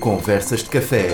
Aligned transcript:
Conversas 0.00 0.62
de 0.62 0.70
café. 0.70 1.08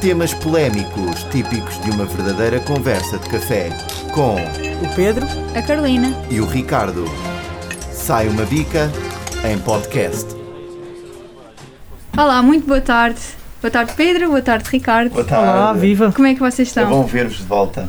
Temas 0.00 0.34
polémicos 0.34 1.24
típicos 1.30 1.80
de 1.82 1.90
uma 1.90 2.04
verdadeira 2.04 2.60
conversa 2.60 3.18
de 3.18 3.28
café. 3.30 3.70
Com 4.12 4.34
O 4.36 4.94
Pedro, 4.94 5.26
A 5.54 5.62
Carolina. 5.62 6.12
e 6.30 6.40
o 6.40 6.46
Ricardo. 6.46 7.04
Sai 7.92 8.28
uma 8.28 8.44
bica 8.44 8.90
em 9.50 9.58
podcast. 9.58 10.26
Olá, 12.16 12.42
muito 12.42 12.66
boa 12.66 12.80
tarde. 12.80 13.20
Boa 13.62 13.70
tarde, 13.70 13.92
Pedro. 13.96 14.28
Boa 14.28 14.42
tarde, 14.42 14.68
Ricardo. 14.70 15.10
Boa 15.12 15.26
olá, 15.26 15.72
viva! 15.72 16.12
Como 16.12 16.26
é 16.28 16.34
que 16.34 16.40
vocês 16.40 16.68
É 16.68 16.80
estão? 16.80 16.88
bom 16.90 17.04
ver-vos 17.04 17.38
de 17.38 17.44
volta. 17.44 17.88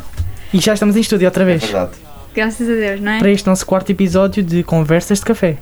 E 0.54 0.60
já 0.60 0.74
estamos 0.74 0.96
em 0.96 1.02
estúdio 1.02 1.28
outra 1.28 1.44
É 1.44 1.46
vez 1.46 1.64
verdade. 1.64 1.92
Graças 2.34 2.70
a 2.70 2.74
Deus, 2.74 3.02
não 3.02 3.12
é? 3.14 3.20
para 3.20 3.32
este 3.32 3.48
nosso 3.48 3.66
quarto 3.66 3.90
episódio 3.92 4.44
de 4.44 4.64
Conversas 4.64 5.20
de 5.20 5.26
Café. 5.26 5.58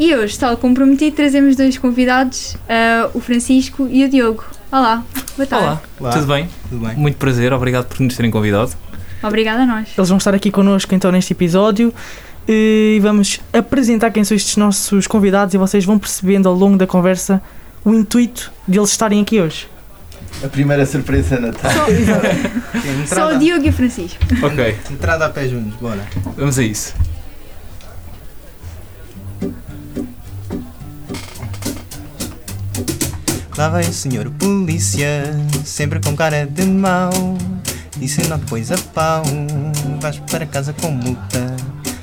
E 0.00 0.16
hoje, 0.16 0.38
tal 0.38 0.56
como 0.56 0.74
prometido, 0.74 1.14
trazemos 1.14 1.56
dois 1.56 1.76
convidados, 1.76 2.56
ah, 2.66 3.10
o 3.12 3.20
Francisco 3.20 3.86
e 3.92 4.02
o 4.02 4.08
Diogo. 4.08 4.42
Olá, 4.72 5.04
boa 5.36 5.46
tarde. 5.46 5.66
Olá, 5.66 5.82
Olá. 6.00 6.10
tudo 6.12 6.26
bem? 6.26 6.48
Tudo 6.70 6.86
bem? 6.86 6.96
Muito 6.96 7.18
prazer, 7.18 7.52
obrigado 7.52 7.84
por 7.84 8.00
nos 8.00 8.16
terem 8.16 8.30
convidado. 8.30 8.70
Obrigada 9.22 9.64
a 9.64 9.66
nós. 9.66 9.88
Eles 9.94 10.08
vão 10.08 10.16
estar 10.16 10.34
aqui 10.34 10.50
connosco 10.50 10.94
então 10.94 11.12
neste 11.12 11.34
episódio 11.34 11.92
e 12.48 12.98
vamos 13.02 13.40
apresentar 13.52 14.10
quem 14.10 14.24
são 14.24 14.34
estes 14.34 14.56
nossos 14.56 15.06
convidados 15.06 15.52
e 15.52 15.58
vocês 15.58 15.84
vão 15.84 15.98
percebendo 15.98 16.48
ao 16.48 16.54
longo 16.54 16.78
da 16.78 16.86
conversa 16.86 17.42
o 17.84 17.92
intuito 17.92 18.50
deles 18.66 18.92
estarem 18.92 19.20
aqui 19.20 19.38
hoje. 19.38 19.68
A 20.42 20.48
primeira 20.48 20.86
surpresa 20.86 21.38
Natal. 21.38 21.70
Sim, 22.80 23.06
Só 23.06 23.14
entrada, 23.16 23.36
o 23.36 23.38
Diogo 23.38 23.66
e 23.66 23.68
o 23.68 23.72
Francisco. 23.74 24.18
Ok, 24.42 24.76
entrada 24.90 25.26
a 25.26 25.28
pé 25.28 25.46
juntos, 25.46 25.78
bora. 25.78 26.06
vamos 26.38 26.58
a 26.58 26.62
isso. 26.62 26.94
Lá 33.60 33.68
vai 33.68 33.82
o 33.82 33.92
senhor 33.92 34.30
polícia, 34.38 35.20
sempre 35.66 36.00
com 36.00 36.16
cara 36.16 36.46
de 36.46 36.64
mau. 36.64 37.12
E 38.00 38.08
se 38.08 38.26
não 38.26 38.38
depois 38.38 38.72
a 38.72 38.78
pau, 38.94 39.22
vais 40.00 40.18
para 40.30 40.46
casa 40.46 40.72
com 40.72 40.90
multa. 40.90 41.56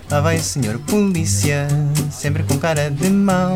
Lá 0.08 0.22
vai 0.22 0.38
o 0.38 0.44
senhor 0.44 0.78
polícia, 0.78 1.68
sempre 2.12 2.44
com 2.44 2.60
cara 2.60 2.92
de 2.92 3.10
mau. 3.10 3.56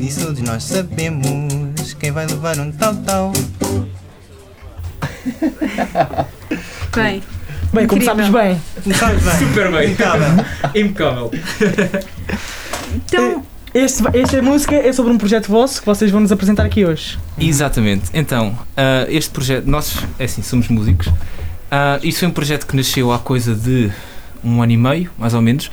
E 0.00 0.12
todos 0.12 0.40
nós 0.40 0.64
sabemos 0.64 1.94
quem 2.00 2.10
vai 2.10 2.26
levar 2.26 2.58
um 2.58 2.72
tal 2.72 2.96
tal. 2.96 3.32
Bem, 6.96 7.22
Bem, 7.72 7.86
começámos 7.86 8.28
bem. 8.28 8.60
Começámos 8.82 9.22
bem. 9.22 9.38
Super 9.38 9.70
bem. 9.70 9.92
Impecável. 9.92 10.44
Impecável. 10.74 11.30
então, 12.92 13.46
Este, 13.74 14.04
esta 14.16 14.40
música 14.40 14.76
é 14.76 14.92
sobre 14.92 15.12
um 15.12 15.18
projeto 15.18 15.48
vosso 15.48 15.80
que 15.80 15.86
vocês 15.86 16.08
vão 16.10 16.20
nos 16.20 16.30
apresentar 16.30 16.64
aqui 16.64 16.84
hoje. 16.84 17.18
Exatamente. 17.38 18.04
Então, 18.14 18.56
ah, 18.76 19.04
este 19.08 19.30
projeto, 19.30 19.66
nós, 19.66 19.98
é 20.16 20.24
assim, 20.24 20.42
somos 20.42 20.68
músicos. 20.68 21.08
Ah, 21.70 21.98
isto 22.02 22.20
foi 22.20 22.28
um 22.28 22.30
projeto 22.30 22.66
que 22.68 22.76
nasceu 22.76 23.12
há 23.12 23.18
coisa 23.18 23.52
de 23.52 23.90
um 24.44 24.62
ano 24.62 24.70
e 24.72 24.76
meio, 24.76 25.10
mais 25.18 25.34
ou 25.34 25.42
menos, 25.42 25.72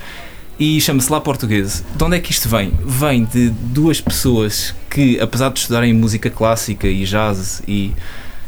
e 0.58 0.82
chama-se 0.82 1.12
Lá 1.12 1.22
Português. 1.22 1.84
De 1.96 2.04
onde 2.04 2.18
é 2.18 2.20
que 2.20 2.32
isto 2.32 2.50
vem? 2.50 2.74
Vem 2.84 3.24
de 3.24 3.50
duas 3.52 4.02
pessoas 4.02 4.74
que, 4.90 5.20
apesar 5.20 5.50
de 5.52 5.60
estudarem 5.60 5.94
música 5.94 6.30
clássica 6.30 6.88
e 6.88 7.04
jazz 7.06 7.62
e, 7.68 7.94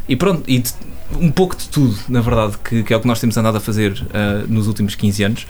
e 0.08 0.16
pronto, 0.16 0.42
e 0.48 0.58
de- 0.58 0.72
um 1.16 1.30
pouco 1.30 1.54
de 1.54 1.68
tudo, 1.68 1.96
na 2.08 2.20
verdade, 2.20 2.54
que, 2.64 2.82
que 2.82 2.92
é 2.92 2.96
o 2.96 3.00
que 3.00 3.06
nós 3.06 3.20
temos 3.20 3.36
andado 3.36 3.56
a 3.56 3.60
fazer 3.60 4.04
ah, 4.12 4.44
nos 4.48 4.66
últimos 4.66 4.96
15 4.96 5.22
anos. 5.22 5.46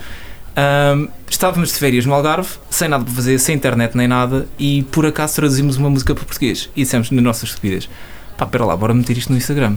Ahm, 0.55 1.09
estávamos 1.29 1.73
de 1.73 1.79
férias 1.79 2.05
no 2.05 2.13
Algarve, 2.13 2.49
sem 2.69 2.87
nada 2.87 3.03
para 3.03 3.13
fazer, 3.13 3.37
sem 3.39 3.55
internet 3.55 3.95
nem 3.97 4.07
nada, 4.07 4.47
e 4.57 4.83
por 4.83 5.05
acaso 5.05 5.35
traduzimos 5.35 5.75
uma 5.75 5.89
música 5.89 6.15
para 6.15 6.23
português 6.23 6.69
e 6.75 6.83
dissemos 6.83 7.11
na 7.11 7.21
nossa 7.21 7.43
estupidez: 7.43 7.89
pá, 8.37 8.45
pera 8.45 8.65
lá, 8.65 8.75
bora 8.77 8.93
meter 8.93 9.17
isto 9.17 9.31
no 9.31 9.37
Instagram. 9.37 9.75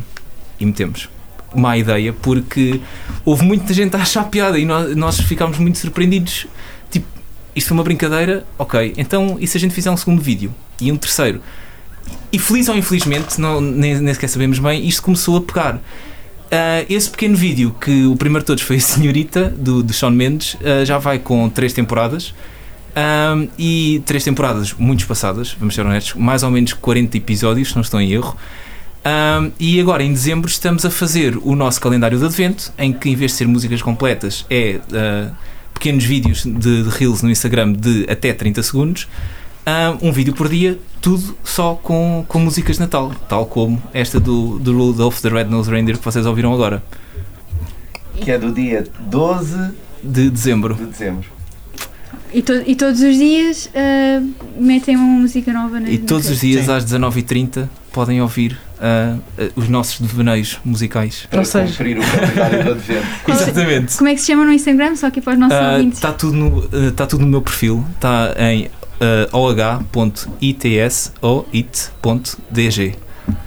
E 0.60 0.66
metemos. 0.66 1.08
Má 1.54 1.78
ideia, 1.78 2.12
porque 2.12 2.80
houve 3.24 3.44
muita 3.44 3.72
gente 3.72 3.96
a 3.96 4.00
achar 4.00 4.24
piada 4.24 4.58
e 4.58 4.64
nós, 4.64 4.94
nós 4.94 5.18
ficámos 5.18 5.58
muito 5.58 5.78
surpreendidos. 5.78 6.46
Tipo, 6.90 7.06
isto 7.56 7.68
foi 7.68 7.76
uma 7.76 7.84
brincadeira, 7.84 8.44
ok, 8.58 8.94
então 8.96 9.36
e 9.40 9.46
se 9.46 9.56
a 9.56 9.60
gente 9.60 9.74
fizer 9.74 9.90
um 9.90 9.96
segundo 9.96 10.20
vídeo 10.20 10.54
e 10.80 10.92
um 10.92 10.96
terceiro? 10.96 11.40
E 12.30 12.38
feliz 12.38 12.68
ou 12.68 12.76
infelizmente, 12.76 13.40
não, 13.40 13.60
nem, 13.60 13.98
nem 14.00 14.14
sequer 14.14 14.28
sabemos 14.28 14.58
bem, 14.58 14.86
isto 14.86 15.02
começou 15.02 15.36
a 15.38 15.40
pegar. 15.40 15.80
Ah, 16.50 16.84
esse 16.88 17.10
pequeno 17.10 17.36
vídeo, 17.36 17.74
que 17.80 18.06
o 18.06 18.16
primeiro 18.16 18.42
de 18.42 18.46
todos 18.46 18.62
foi 18.62 18.76
a 18.76 18.80
Senhorita, 18.80 19.50
do, 19.50 19.82
do 19.82 19.92
Shawn 19.92 20.10
Mendes, 20.10 20.56
ah, 20.64 20.84
já 20.84 20.98
vai 20.98 21.18
com 21.18 21.48
três 21.48 21.72
temporadas. 21.72 22.34
Ahm, 22.96 23.48
e 23.56 24.02
três 24.06 24.24
temporadas 24.24 24.72
muito 24.72 25.00
espaçadas, 25.00 25.54
vamos 25.58 25.74
ser 25.74 25.82
honestos, 25.82 26.14
mais 26.14 26.42
ou 26.42 26.50
menos 26.50 26.72
40 26.72 27.16
episódios, 27.16 27.68
se 27.68 27.74
não 27.76 27.82
estou 27.82 28.00
em 28.00 28.10
erro. 28.10 28.36
Ahm, 29.04 29.50
e 29.60 29.80
agora 29.80 30.02
em 30.02 30.12
dezembro 30.12 30.50
estamos 30.50 30.84
a 30.84 30.90
fazer 30.90 31.38
o 31.42 31.54
nosso 31.54 31.80
calendário 31.80 32.18
de 32.18 32.24
advento, 32.24 32.72
em 32.76 32.92
que 32.92 33.08
em 33.08 33.14
vez 33.14 33.32
de 33.32 33.36
ser 33.36 33.46
músicas 33.46 33.82
completas, 33.82 34.44
é 34.50 34.80
ah, 34.92 35.30
pequenos 35.74 36.04
vídeos 36.04 36.44
de, 36.44 36.82
de 36.82 36.88
reels 36.88 37.22
no 37.22 37.30
Instagram 37.30 37.72
de 37.72 38.04
até 38.10 38.32
30 38.32 38.62
segundos. 38.62 39.06
Ahm, 39.68 39.98
um 40.00 40.10
vídeo 40.12 40.32
por 40.32 40.48
dia, 40.48 40.78
tudo 41.02 41.36
só 41.44 41.74
com, 41.74 42.24
com 42.26 42.38
músicas 42.38 42.76
de 42.76 42.80
Natal, 42.80 43.12
tal 43.28 43.44
como 43.44 43.82
esta 43.92 44.18
do, 44.18 44.58
do 44.58 44.72
Rudolph 44.76 45.20
the 45.20 45.28
Red-Nosed 45.28 45.70
Reindeer 45.70 45.98
que 45.98 46.04
vocês 46.04 46.24
ouviram 46.24 46.54
agora, 46.54 46.82
Que 48.18 48.30
é 48.30 48.38
do 48.38 48.50
dia 48.50 48.86
12 48.98 49.72
de 50.02 50.30
dezembro. 50.30 50.74
de 50.74 50.86
dezembro. 50.86 51.26
e, 52.32 52.40
to- 52.40 52.62
e 52.66 52.74
todos 52.74 53.02
os 53.02 53.16
dias 53.16 53.68
ah, 53.74 54.22
metem 54.58 54.96
uma 54.96 55.04
música 55.20 55.52
nova 55.52 55.78
na 55.80 55.90
E 55.90 55.98
todos 55.98 56.30
os 56.30 56.40
dias 56.40 56.64
Sim. 56.64 56.72
às 56.72 56.84
19h30 56.86 57.68
podem 57.92 58.22
ouvir 58.22 58.58
ah, 58.80 59.16
ah, 59.38 59.42
os 59.54 59.68
nossos 59.68 60.00
devaneios 60.00 60.58
musicais. 60.64 61.26
Para 61.28 61.40
Ou 61.40 61.44
seja- 61.44 61.66
cumprir 61.72 61.98
o 61.98 62.02
calendário 62.02 62.64
do 62.64 62.70
advento. 62.72 63.06
Qual 63.22 63.36
Exatamente. 63.36 63.96
Como 63.98 64.08
é 64.08 64.14
que 64.14 64.20
se 64.22 64.28
chama 64.28 64.44
no 64.46 64.52
Instagram? 64.52 64.96
Só 64.96 65.08
aqui 65.08 65.20
para 65.20 65.34
os 65.34 65.38
nossos 65.38 65.58
ouvintes. 65.72 65.98
Está 65.98 66.12
tudo, 66.12 66.32
no, 66.36 66.62
ah, 66.72 66.92
tá 66.96 67.06
tudo 67.06 67.20
no 67.20 67.26
meu 67.26 67.42
perfil, 67.42 67.84
está 67.96 68.34
em 68.38 68.70
uh, 69.00 69.28
oh.its.it.dg. 69.32 70.38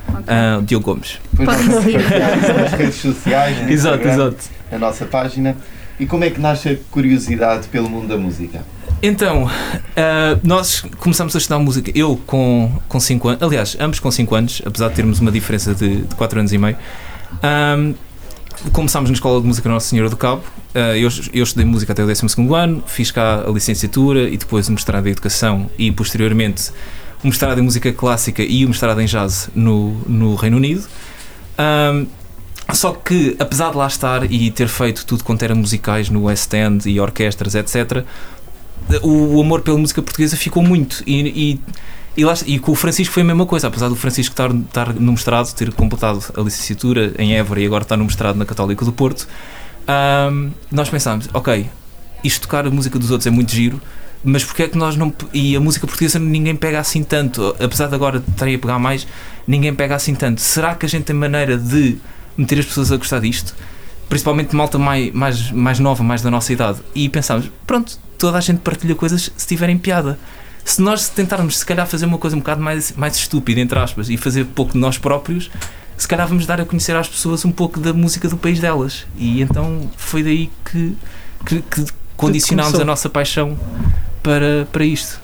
Ok. 0.07 0.23
Ah, 0.28 0.62
Diogo 0.63 0.85
Gomes. 0.85 1.19
Nas 1.38 2.73
redes 2.73 2.95
sociais, 2.95 3.57
no 3.63 3.72
Instagram, 3.72 4.34
na 4.72 4.79
nossa 4.79 5.06
página. 5.06 5.56
E 6.00 6.06
como 6.06 6.23
é 6.23 6.29
que 6.29 6.40
nasce 6.40 6.69
a 6.69 6.78
curiosidade 6.90 7.67
pelo 7.67 7.90
mundo 7.90 8.07
da 8.07 8.17
música? 8.17 8.63
Então, 9.01 9.50
ah, 9.95 10.38
nós 10.44 10.81
começamos 11.00 11.35
a 11.35 11.40
estudar 11.40 11.59
música, 11.59 11.91
eu 11.95 12.19
com 12.28 13.00
5 13.00 13.28
anos, 13.29 13.44
aliás, 13.44 13.78
ambos 13.79 14.00
com 14.00 14.11
5 14.11 14.35
anos, 14.35 14.61
apesar 14.66 14.90
de 14.90 14.95
termos 14.95 15.19
uma 15.19 15.31
diferença 15.31 15.73
de 15.73 16.03
4 16.17 16.40
anos 16.40 16.53
e 16.53 16.57
meio. 16.57 16.78
Ahm, 17.41 17.94
começámos 18.72 19.09
na 19.09 19.13
Escola 19.13 19.41
de 19.41 19.47
Música 19.47 19.67
Nossa 19.67 19.88
Senhora 19.88 20.09
do 20.09 20.17
Cabo. 20.17 20.44
Ah, 20.73 20.97
eu, 20.97 21.09
eu 21.33 21.44
estudei 21.44 21.66
música 21.66 21.94
até 21.94 22.03
o 22.03 22.07
12 22.07 22.25
ano, 22.55 22.83
fiz 22.85 23.11
cá 23.11 23.44
a 23.47 23.51
licenciatura 23.51 24.29
e 24.29 24.38
depois 24.38 24.67
o 24.69 24.72
mestrado 24.72 25.07
em 25.07 25.11
Educação 25.11 25.69
e 25.77 25.91
posteriormente 25.91 26.72
o 27.23 27.27
mestrado 27.27 27.59
em 27.59 27.61
Música 27.61 27.91
Clássica 27.91 28.41
e 28.44 28.66
o 28.66 28.69
mestrado 28.69 28.99
em 29.01 29.05
Jazz 29.05 29.49
no, 29.53 29.91
no 30.07 30.35
Reino 30.35 30.57
Unido. 30.57 30.88
Ahm, 31.57 32.05
só 32.73 32.94
que, 32.94 33.35
apesar 33.38 33.72
de 33.72 33.77
lá 33.77 33.88
estar 33.88 34.31
e 34.31 34.49
ter 34.49 34.67
feito 34.67 35.05
tudo 35.05 35.23
quanto 35.23 35.43
era 35.43 35.53
musicais 35.53 36.09
no 36.09 36.23
West 36.23 36.53
End 36.53 36.89
e 36.89 36.99
orquestras, 36.99 37.53
etc., 37.55 38.05
o, 39.01 39.38
o 39.38 39.41
amor 39.41 39.61
pela 39.61 39.78
música 39.78 40.01
portuguesa 40.01 40.38
ficou 40.38 40.63
muito. 40.63 41.03
E, 41.05 41.19
e, 41.19 41.59
e, 42.16 42.25
lá, 42.25 42.33
e 42.45 42.59
com 42.59 42.72
o 42.72 42.75
Francisco 42.75 43.13
foi 43.13 43.23
a 43.23 43.25
mesma 43.25 43.45
coisa, 43.45 43.67
apesar 43.67 43.88
do 43.88 43.95
Francisco 43.95 44.33
estar, 44.33 44.53
estar 44.53 44.94
no 44.94 45.11
mestrado, 45.11 45.53
ter 45.53 45.72
completado 45.73 46.22
a 46.35 46.41
licenciatura 46.41 47.13
em 47.17 47.35
Évora 47.35 47.61
e 47.61 47.66
agora 47.66 47.83
está 47.83 47.95
no 47.95 48.03
mestrado 48.03 48.35
na 48.35 48.45
Católica 48.45 48.83
do 48.83 48.91
Porto, 48.91 49.27
ahm, 49.88 50.49
nós 50.69 50.89
pensámos, 50.89 51.29
ok, 51.33 51.69
isto 52.23 52.41
tocar 52.41 52.67
a 52.67 52.69
música 52.69 52.99
dos 52.99 53.11
outros 53.11 53.27
é 53.27 53.29
muito 53.29 53.51
giro, 53.51 53.81
mas 54.23 54.44
porque 54.44 54.63
é 54.63 54.67
que 54.67 54.77
nós 54.77 54.95
não. 54.95 55.11
E 55.33 55.55
a 55.55 55.59
música 55.59 55.88
portuguesa 55.88 56.19
ninguém 56.19 56.55
pega 56.55 56.79
assim 56.79 57.03
tanto, 57.03 57.55
apesar 57.59 57.88
de 57.88 57.95
agora 57.95 58.23
estarem 58.28 58.55
a 58.55 58.59
pegar 58.59 58.78
mais, 58.78 59.07
ninguém 59.47 59.73
pega 59.73 59.96
assim 59.96 60.13
tanto. 60.13 60.41
Será 60.41 60.75
que 60.75 60.85
a 60.85 60.90
gente 60.90 61.05
tem 61.05 61.16
maneira 61.16 61.58
de 61.58 61.97
meter 62.37 62.59
as 62.59 62.66
pessoas 62.66 62.91
a 62.91 62.97
gostar 62.97 63.19
disto? 63.19 63.55
Principalmente 64.08 64.55
malta 64.55 64.78
mais, 64.78 65.11
mais, 65.13 65.52
mais 65.52 65.79
nova, 65.79 66.03
mais 66.03 66.22
da 66.22 66.29
nossa 66.29 66.52
idade. 66.53 66.79
E 66.93 67.09
pensámos, 67.09 67.49
pronto, 67.66 67.97
toda 68.17 68.37
a 68.37 68.41
gente 68.41 68.59
partilha 68.59 68.93
coisas 68.93 69.31
se 69.35 69.47
tiverem 69.47 69.78
piada. 69.78 70.19
Se 70.63 70.81
nós 70.81 71.09
tentarmos, 71.09 71.59
se 71.59 71.66
calhar, 71.66 71.87
fazer 71.87 72.05
uma 72.05 72.17
coisa 72.17 72.35
um 72.35 72.40
bocado 72.40 72.61
mais, 72.61 72.93
mais 72.93 73.16
estúpida, 73.16 73.59
entre 73.59 73.78
aspas, 73.78 74.09
e 74.09 74.17
fazer 74.17 74.46
pouco 74.46 74.73
de 74.73 74.79
nós 74.79 74.97
próprios, 74.97 75.49
se 75.97 76.08
calhar 76.08 76.28
vamos 76.28 76.46
dar 76.46 76.59
a 76.59 76.66
conhecer 76.66 76.96
às 76.96 77.08
pessoas 77.08 77.46
um 77.46 77.52
pouco 77.52 77.79
da 77.79 77.93
música 77.93 78.28
do 78.28 78.37
país 78.37 78.59
delas. 78.59 79.05
E 79.17 79.41
então 79.41 79.90
foi 79.97 80.23
daí 80.23 80.49
que, 80.66 80.96
que, 81.46 81.61
que 81.61 81.85
condicionámos 82.16 82.79
a 82.79 82.85
nossa 82.85 83.09
paixão 83.09 83.58
para, 84.23 84.67
para 84.72 84.85
isto. 84.85 85.19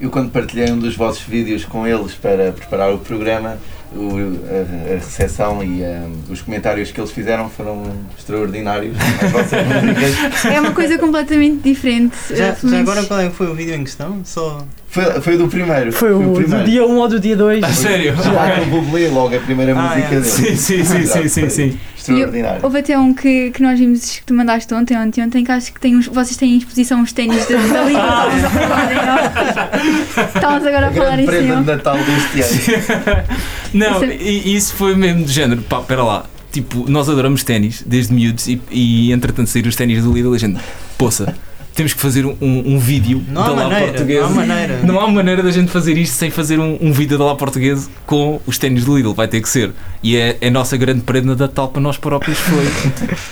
Eu 0.00 0.10
quando 0.10 0.30
partilhei 0.30 0.70
um 0.72 0.78
dos 0.78 0.96
vossos 0.96 1.22
vídeos 1.22 1.64
com 1.64 1.86
eles 1.86 2.14
para 2.14 2.52
preparar 2.52 2.92
o 2.92 2.98
programa, 2.98 3.58
o, 3.94 4.08
a, 4.48 4.92
a 4.92 4.94
recepção 4.96 5.62
e 5.62 5.82
um, 5.82 6.32
os 6.32 6.42
comentários 6.42 6.92
que 6.92 7.00
eles 7.00 7.10
fizeram 7.10 7.48
foram 7.50 7.82
extraordinários. 8.18 8.96
É 10.52 10.60
uma 10.60 10.72
coisa 10.72 10.98
completamente 10.98 11.62
diferente. 11.62 12.16
Já, 12.30 12.54
já 12.62 12.80
agora 12.80 13.04
qual 13.04 13.20
é 13.20 13.28
que 13.28 13.34
foi 13.36 13.48
o 13.48 13.54
vídeo 13.54 13.74
em 13.74 13.84
questão? 13.84 14.20
Só. 14.24 14.64
Foi, 14.88 15.04
foi 15.20 15.36
do 15.36 15.46
primeiro. 15.48 15.92
Foi 15.92 16.12
o 16.12 16.32
do 16.32 16.64
dia 16.64 16.84
1 16.84 16.96
ou 16.96 17.08
do 17.08 17.20
dia 17.20 17.36
2. 17.36 17.62
A 17.62 17.68
sério? 17.72 18.14
Já 18.16 18.56
com 18.56 18.62
o 18.62 18.66
Bublé, 18.82 19.08
logo 19.08 19.36
a 19.36 19.40
primeira 19.40 19.72
Ah, 19.76 19.82
música 19.82 20.06
é. 20.06 20.08
dele. 20.10 20.24
Sim, 20.24 20.56
sim, 20.56 20.84
sim, 20.84 21.06
sim, 21.06 21.28
sim, 21.28 21.48
sim. 21.48 21.78
Extraordinário. 22.00 22.60
Houve 22.62 22.78
até 22.78 22.98
um 22.98 23.12
que, 23.14 23.50
que 23.50 23.62
nós 23.62 23.78
vimos 23.78 24.18
que 24.18 24.22
tu 24.24 24.34
mandaste 24.34 24.72
ontem, 24.74 24.96
ontem, 24.96 25.22
ontem, 25.22 25.44
que 25.44 25.52
acho 25.52 25.72
que 25.72 25.80
tem 25.80 25.96
uns, 25.96 26.06
vocês 26.06 26.36
têm 26.36 26.54
em 26.54 26.58
exposição 26.58 27.00
uns 27.00 27.12
ténis 27.12 27.46
da, 27.48 27.56
Liga. 27.84 28.00
Estávamos 28.00 28.44
a 28.44 28.50
falar, 28.50 28.90
não? 29.06 30.24
Estávamos 30.24 30.66
agora 30.66 30.86
A 30.86 30.88
a 30.88 30.92
falar 30.92 31.20
em 31.20 31.26
prenda 31.26 31.56
de. 31.56 31.62
Natal 31.66 31.96
deste 31.98 32.72
ano. 32.72 33.22
Não, 33.72 33.92
Isso 33.92 34.04
é- 34.04 34.16
e 34.16 34.56
isso 34.56 34.74
foi 34.74 34.96
mesmo 34.96 35.24
do 35.24 35.30
género, 35.30 35.62
pá, 35.62 35.80
pera 35.80 36.02
lá. 36.02 36.24
Tipo, 36.50 36.90
nós 36.90 37.08
adoramos 37.08 37.44
ténis 37.44 37.84
desde 37.86 38.12
miúdos 38.12 38.48
e, 38.48 38.60
e 38.68 39.12
entretanto 39.12 39.48
saíram 39.48 39.68
os 39.68 39.76
ténis 39.76 40.02
do 40.02 40.12
Lidl 40.12 40.32
e 40.32 40.36
a 40.36 40.38
gente, 40.40 40.60
poça, 40.98 41.36
temos 41.74 41.92
que 41.94 42.00
fazer 42.00 42.24
um, 42.26 42.36
um, 42.40 42.78
vídeo 42.78 43.22
Não 43.28 43.42
da 43.42 43.50
lá 43.50 43.62
maneira. 43.68 43.86
portuguesa. 43.92 44.20
Não 44.20 44.28
há 44.28 44.34
maneira. 44.46 44.80
Não 44.82 45.00
há 45.00 45.08
maneira 45.08 45.42
da 45.42 45.50
gente 45.50 45.70
fazer 45.70 45.96
isto 45.96 46.14
sem 46.14 46.30
fazer 46.30 46.58
um, 46.58 46.78
um 46.80 46.92
vídeo 46.92 47.16
da 47.18 47.24
lá 47.24 47.34
portuguesa 47.36 47.88
com 48.06 48.40
os 48.46 48.58
ténis 48.58 48.84
do 48.84 48.96
Lidl, 48.96 49.12
vai 49.14 49.28
ter 49.28 49.40
que 49.40 49.48
ser. 49.48 49.70
E 50.02 50.16
é, 50.16 50.36
é 50.40 50.48
a 50.48 50.50
nossa 50.50 50.76
grande 50.76 51.02
prenda 51.02 51.34
de 51.34 51.40
Natal 51.42 51.68
para 51.68 51.80
nós 51.80 51.96
próprios 51.96 52.38
foi. 52.38 52.64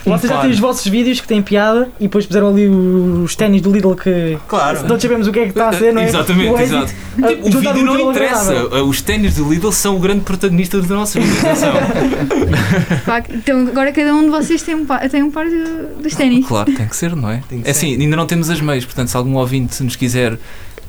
um 0.06 0.10
Vocês 0.18 0.30
já 0.32 0.40
têm 0.40 0.50
os 0.50 0.58
vossos 0.58 0.86
vídeos 0.86 1.20
que 1.20 1.26
têm 1.26 1.42
piada 1.42 1.88
e 1.98 2.04
depois 2.04 2.26
puseram 2.26 2.48
ali 2.48 2.66
os 2.68 3.34
ténis 3.34 3.60
do 3.62 3.72
Lidl 3.72 3.94
que 3.94 4.38
Claro. 4.46 4.86
não 4.86 5.00
sabemos 5.00 5.26
o 5.26 5.32
que 5.32 5.38
é 5.40 5.42
que 5.44 5.48
está 5.50 5.68
a 5.70 5.72
ser, 5.72 5.92
não 5.92 6.02
é? 6.02 6.08
Exatamente, 6.08 6.50
O 6.52 6.58
exato. 6.60 6.92
Tipo, 7.16 7.48
o 7.48 7.60
vídeo 7.60 7.84
não 7.84 8.10
interessa. 8.10 8.52
agradável. 8.52 8.86
Os 8.86 9.00
ténis 9.02 9.34
do 9.36 9.48
Lidl 9.50 9.72
são 9.72 9.96
o 9.96 9.98
grande 9.98 10.20
protagonista 10.20 10.80
da 10.80 10.94
nossa 10.94 11.18
vida. 11.18 11.48
Então 13.34 13.66
agora 13.68 13.90
cada 13.92 14.14
um 14.14 14.22
de 14.24 14.30
vocês 14.30 14.62
tem 14.62 14.74
um 14.74 14.84
par, 14.84 15.08
tem 15.08 15.22
um 15.22 15.30
par 15.30 15.46
de- 15.48 16.02
dos 16.02 16.14
ténis. 16.14 16.46
Claro, 16.46 16.70
tem 16.72 16.86
que 16.86 16.96
ser, 16.96 17.16
não 17.16 17.30
é? 17.30 17.42
Tem 17.48 17.60
que 17.62 17.66
É 17.68 17.70
assim, 17.70 17.96
ainda 18.00 18.16
não 18.16 18.26
temos 18.26 18.37
as 18.48 18.60
meias, 18.60 18.84
portanto, 18.84 19.08
se 19.08 19.16
algum 19.16 19.34
ouvinte 19.36 19.82
nos 19.82 19.96
quiser 19.96 20.38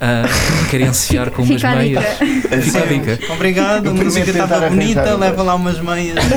ah, 0.01 0.23
querenciar 0.69 1.29
com 1.29 1.41
umas 1.43 1.61
meias. 1.61 2.03
Fica 2.63 2.83
a 2.83 2.85
dica. 2.85 3.19
Obrigado, 3.33 3.89
a 3.89 3.93
música 3.93 4.29
estava 4.31 4.69
bonita, 4.69 5.13
leva 5.17 5.43
lá 5.43 5.55
umas 5.55 5.79
meias. 5.81 6.15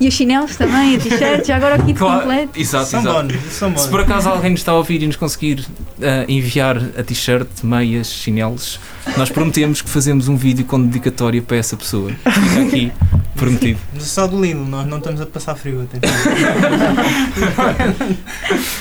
E 0.00 0.08
os 0.08 0.14
chinelos 0.14 0.56
também, 0.56 0.96
a 0.96 0.98
t-shirt, 0.98 1.46
já 1.46 1.56
agora 1.56 1.80
o 1.80 1.84
kit 1.84 1.96
Claro, 1.98 2.20
completo. 2.22 2.60
exato, 2.60 2.86
São 2.86 3.00
exato. 3.00 3.14
bónus, 3.16 3.36
são 3.52 3.68
Se 3.70 3.74
bónus. 3.76 3.86
por 3.86 4.00
acaso 4.00 4.28
alguém 4.28 4.50
nos 4.50 4.60
está 4.60 4.72
a 4.72 4.74
ouvir 4.76 5.00
e 5.02 5.06
nos 5.06 5.14
conseguir 5.16 5.64
ah, 6.02 6.24
enviar 6.28 6.76
a 6.98 7.02
t-shirt, 7.04 7.46
meias, 7.62 8.10
chinelos, 8.12 8.80
nós 9.16 9.30
prometemos 9.30 9.80
que 9.80 9.88
fazemos 9.88 10.26
um 10.26 10.34
vídeo 10.36 10.64
com 10.64 10.82
dedicatória 10.82 11.40
para 11.42 11.56
essa 11.58 11.76
pessoa. 11.76 12.10
Fica 12.10 12.62
aqui 12.62 12.92
prometido. 13.36 13.78
Mas 13.94 14.04
Só 14.04 14.26
do 14.26 14.40
Lidl, 14.42 14.64
nós 14.64 14.84
não 14.88 14.98
estamos 14.98 15.20
a 15.20 15.26
passar 15.26 15.54
frio. 15.54 15.82
atenção. 15.82 16.10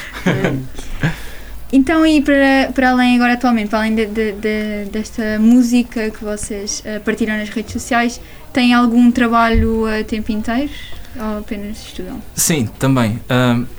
Então, 1.74 2.06
e 2.06 2.22
para, 2.22 2.70
para 2.76 2.90
além 2.90 3.16
agora 3.16 3.34
atualmente, 3.34 3.70
para 3.70 3.80
além 3.80 3.96
de, 3.96 4.06
de- 4.06 4.34
de- 4.34 4.90
desta 4.92 5.40
música 5.40 6.10
que 6.10 6.22
vocês 6.22 6.82
eh, 6.84 7.00
partiram 7.00 7.38
nas 7.38 7.48
redes 7.48 7.72
sociais, 7.72 8.20
têm 8.52 8.74
algum 8.74 9.10
trabalho 9.10 9.86
a 9.86 10.04
tempo 10.04 10.34
inteiro 10.34 10.70
ou 11.16 11.40
apenas 11.40 11.78
estudam? 11.86 12.22
Sim, 12.36 12.68
também. 12.78 13.22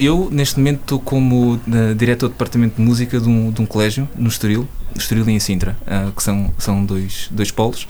Eu, 0.00 0.30
neste 0.32 0.58
momento, 0.58 0.80
estou 0.80 0.98
como 1.00 1.60
ah, 1.68 1.92
diretor 1.94 2.28
do 2.28 2.32
departamento 2.32 2.76
de 2.76 2.80
música 2.82 3.20
de 3.20 3.28
um, 3.28 3.50
de 3.50 3.60
um 3.60 3.66
colégio 3.66 4.08
no 4.16 4.28
Estoril, 4.28 4.66
no 4.94 4.98
Estoril 4.98 5.28
e 5.28 5.32
em 5.32 5.38
Sintra, 5.38 5.76
ah, 5.86 6.10
que 6.16 6.22
são, 6.22 6.50
são 6.58 6.82
dois, 6.86 7.28
dois 7.30 7.50
polos. 7.50 7.86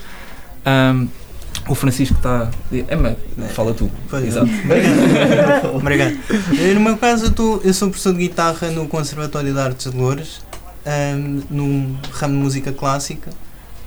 O 1.69 1.75
Francisco 1.75 2.17
está. 2.17 2.51
Emma, 2.73 3.17
fala 3.55 3.73
tu. 3.75 3.91
Pois, 4.11 4.25
Exato. 4.27 4.49
Obrigado. 4.65 5.75
Obrigado. 5.77 6.19
Eh, 6.59 6.75
No 6.75 6.81
meu 6.81 6.97
caso, 6.97 7.27
eu, 7.27 7.31
tô- 7.33 7.61
eu 7.65 7.73
sou 7.75 7.89
professor 7.89 8.13
de 8.13 8.19
guitarra 8.21 8.69
no 8.71 8.87
Conservatório 8.89 9.53
de 9.53 9.59
Artes 9.61 9.91
de 9.91 9.97
Loures, 9.97 10.41
ahm, 10.87 11.41
no 11.51 11.97
ramo 12.13 12.35
de 12.35 12.41
música 12.43 12.73
clássica. 12.73 13.31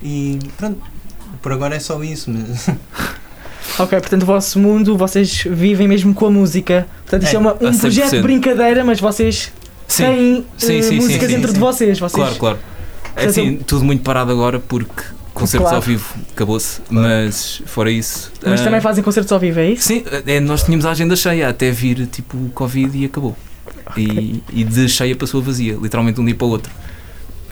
E 0.01 0.39
pronto, 0.57 0.79
por 1.41 1.51
agora 1.51 1.75
é 1.75 1.79
só 1.79 2.01
isso. 2.03 2.31
Mas 2.31 2.69
Ok, 3.77 3.99
portanto 3.99 4.23
o 4.23 4.25
vosso 4.25 4.57
mundo, 4.59 4.95
vocês 4.97 5.43
vivem 5.49 5.87
mesmo 5.87 6.13
com 6.13 6.27
a 6.27 6.31
música. 6.31 6.87
Portanto 7.03 7.23
isto 7.23 7.33
é, 7.33 7.35
É, 7.35 7.39
uma- 7.39 7.53
um 7.53 7.67
a 7.67 7.71
100%. 7.71 7.79
projeto 7.81 8.11
de 8.11 8.21
brincadeira, 8.21 8.83
mas 8.85 8.99
vocês 9.01 9.51
Sim, 9.87 10.03
têm 10.03 10.45
Sim, 10.57 10.77
eh, 10.77 10.81
sim, 10.81 10.89
sim, 10.89 10.95
música 10.95 11.27
sim, 11.27 11.33
dentro 11.33 11.47
sim. 11.49 11.53
de 11.55 11.59
vocês. 11.59 11.99
vocês 11.99 12.11
claro, 12.13 12.35
claro. 12.35 12.59
É 13.17 13.25
assim, 13.25 13.57
tudo 13.57 13.83
muito 13.85 14.01
parado 14.03 14.31
agora 14.31 14.59
porque 14.59 15.01
concertos 15.35 15.69
Claro. 15.69 15.75
ao 15.75 15.81
vivo 15.81 16.15
acabou-se, 16.31 16.81
mas 16.89 17.61
fora 17.67 17.91
isso. 17.91 18.31
Mas 18.43 18.61
ah, 18.61 18.63
também 18.63 18.81
fazem 18.81 19.03
concertos 19.03 19.31
ao 19.31 19.39
vivo, 19.39 19.59
é 19.59 19.71
isso? 19.71 19.83
Sim, 19.87 20.03
é, 20.25 20.39
nós 20.39 20.63
tínhamos 20.63 20.85
a 20.85 20.91
agenda 20.91 21.15
cheia 21.15 21.49
até 21.49 21.69
vir 21.69 22.07
tipo 22.07 22.37
o 22.37 22.49
Covid 22.49 22.97
e 22.97 23.05
acabou. 23.05 23.35
E, 23.95 24.41
e 24.51 24.63
de 24.63 24.89
cheia 24.89 25.15
passou 25.15 25.41
a 25.41 25.43
vazia, 25.43 25.77
literalmente 25.79 26.15
de 26.15 26.21
um 26.21 26.25
dia 26.25 26.33
para 26.33 26.47
o 26.47 26.49
outro. 26.49 26.71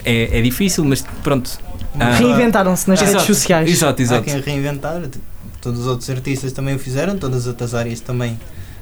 É, 0.03 0.39
é 0.39 0.41
difícil, 0.41 0.83
mas 0.83 1.03
pronto. 1.21 1.51
Ah, 1.99 2.15
Reinventaram-se 2.15 2.89
nas 2.89 2.99
redes 2.99 3.15
Exato, 3.15 3.33
sociais. 3.33 3.69
Exato, 3.69 4.01
há 4.01 4.03
exato. 4.03 4.23
quem 4.23 4.39
reinventar. 4.41 5.01
Todos 5.61 5.81
os 5.81 5.87
outros 5.87 6.09
artistas 6.09 6.51
também 6.51 6.75
o 6.75 6.79
fizeram, 6.79 7.17
todas 7.17 7.41
as 7.41 7.47
outras 7.47 7.73
áreas 7.75 7.99
também 7.99 8.37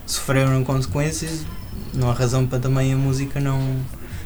sofreram 0.06 0.64
consequências. 0.64 1.46
Não 1.94 2.10
há 2.10 2.14
razão 2.14 2.48
para 2.48 2.60
também 2.60 2.94
a 2.94 2.96
música 2.96 3.40
não, 3.40 3.60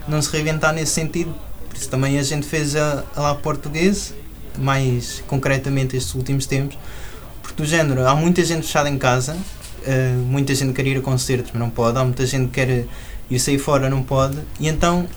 não 0.08 0.22
se 0.22 0.32
reinventar 0.32 0.74
nesse 0.74 0.92
sentido. 0.92 1.34
Por 1.70 1.76
isso 1.78 1.90
também 1.90 2.18
a 2.20 2.24
gente 2.24 2.46
fez 2.46 2.76
a, 2.76 3.04
a 3.16 3.22
lá 3.22 3.36
português, 3.36 4.14
mais 4.58 5.24
concretamente 5.28 5.96
estes 5.96 6.14
últimos 6.16 6.46
tempos, 6.46 6.78
porque 7.42 7.62
do 7.62 7.68
género, 7.68 8.08
há 8.08 8.16
muita 8.16 8.44
gente 8.44 8.66
fechada 8.66 8.90
em 8.90 8.98
casa, 8.98 9.38
eh, 9.86 10.16
muita 10.28 10.54
gente 10.56 10.74
quer 10.74 10.86
ir 10.88 10.98
a 10.98 11.02
concertos, 11.02 11.52
mas 11.54 11.60
não 11.60 11.70
pode, 11.70 11.98
há 11.98 12.04
muita 12.04 12.26
gente 12.26 12.48
que 12.48 12.54
quer 12.54 12.86
ir 13.30 13.40
sair 13.40 13.58
fora, 13.58 13.90
não 13.90 14.04
pode, 14.04 14.38
e 14.60 14.68
então 14.68 15.08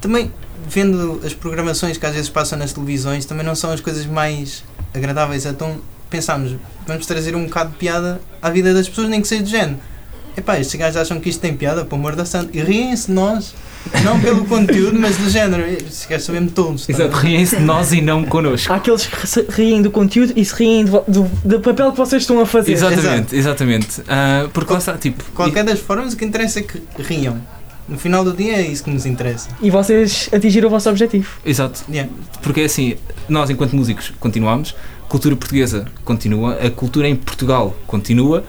também 0.00 0.32
vendo 0.68 1.20
as 1.24 1.32
programações 1.32 1.96
que 1.96 2.06
às 2.06 2.14
vezes 2.14 2.28
passam 2.28 2.58
nas 2.58 2.72
televisões, 2.72 3.24
também 3.24 3.44
não 3.44 3.54
são 3.54 3.70
as 3.70 3.80
coisas 3.80 4.06
mais 4.06 4.64
agradáveis, 4.94 5.46
então 5.46 5.78
pensámos, 6.10 6.56
vamos 6.86 7.06
trazer 7.06 7.34
um 7.36 7.44
bocado 7.44 7.70
de 7.70 7.76
piada 7.76 8.20
à 8.40 8.50
vida 8.50 8.72
das 8.72 8.88
pessoas, 8.88 9.08
nem 9.08 9.20
que 9.20 9.28
seja 9.28 9.42
do 9.42 9.48
género. 9.48 9.78
Epá, 10.36 10.58
estes 10.58 10.78
gajos 10.78 10.96
acham 10.96 11.20
que 11.20 11.28
isto 11.28 11.40
tem 11.40 11.56
piada, 11.56 11.84
pelo 11.84 12.00
amor 12.00 12.14
da 12.14 12.24
santa, 12.24 12.56
e 12.56 12.62
riem-se 12.62 13.08
de 13.08 13.12
nós, 13.12 13.54
não 14.04 14.20
pelo 14.20 14.44
conteúdo, 14.44 14.98
mas 14.98 15.16
do 15.16 15.28
género, 15.30 15.62
estes 15.64 16.06
gajos 16.06 16.26
são 16.26 16.34
mesmo 16.34 16.50
tolos. 16.50 16.86
tá? 16.86 16.92
Exato, 16.92 17.16
riem-se 17.16 17.56
de 17.56 17.62
nós 17.62 17.92
e 17.92 18.00
não 18.00 18.24
connosco. 18.24 18.72
Há 18.72 18.76
aqueles 18.76 19.06
que 19.06 19.26
se 19.26 19.46
riem 19.50 19.82
do 19.82 19.90
conteúdo 19.90 20.32
e 20.36 20.44
se 20.44 20.54
riem 20.54 20.84
do, 20.84 21.02
do, 21.06 21.30
do 21.44 21.60
papel 21.60 21.90
que 21.92 21.98
vocês 21.98 22.22
estão 22.22 22.40
a 22.40 22.46
fazer. 22.46 22.72
Exatamente, 22.72 23.36
exatamente. 23.36 24.02
Ah, 24.08 24.48
porque 24.52 24.72
lá 24.72 24.78
está, 24.78 24.96
tipo. 24.96 25.22
Qualquer 25.34 25.64
das 25.64 25.80
formas, 25.80 26.14
o 26.14 26.16
que 26.16 26.24
interessa 26.24 26.60
é 26.60 26.62
que 26.62 26.80
riam. 27.02 27.40
No 27.88 27.98
final 27.98 28.22
do 28.22 28.34
dia 28.34 28.52
é 28.52 28.62
isso 28.62 28.84
que 28.84 28.90
nos 28.90 29.06
interessa. 29.06 29.48
E 29.62 29.70
vocês 29.70 30.28
atingiram 30.30 30.68
o 30.68 30.70
vosso 30.70 30.90
objetivo. 30.90 31.26
Exato. 31.44 31.82
Yeah. 31.88 32.12
Porque 32.42 32.60
é 32.60 32.64
assim, 32.64 32.96
nós 33.28 33.48
enquanto 33.48 33.74
músicos 33.74 34.12
continuamos, 34.20 34.74
a 35.02 35.08
cultura 35.08 35.34
portuguesa 35.34 35.86
continua, 36.04 36.58
a 36.62 36.70
cultura 36.70 37.08
em 37.08 37.16
Portugal 37.16 37.74
continua 37.86 38.44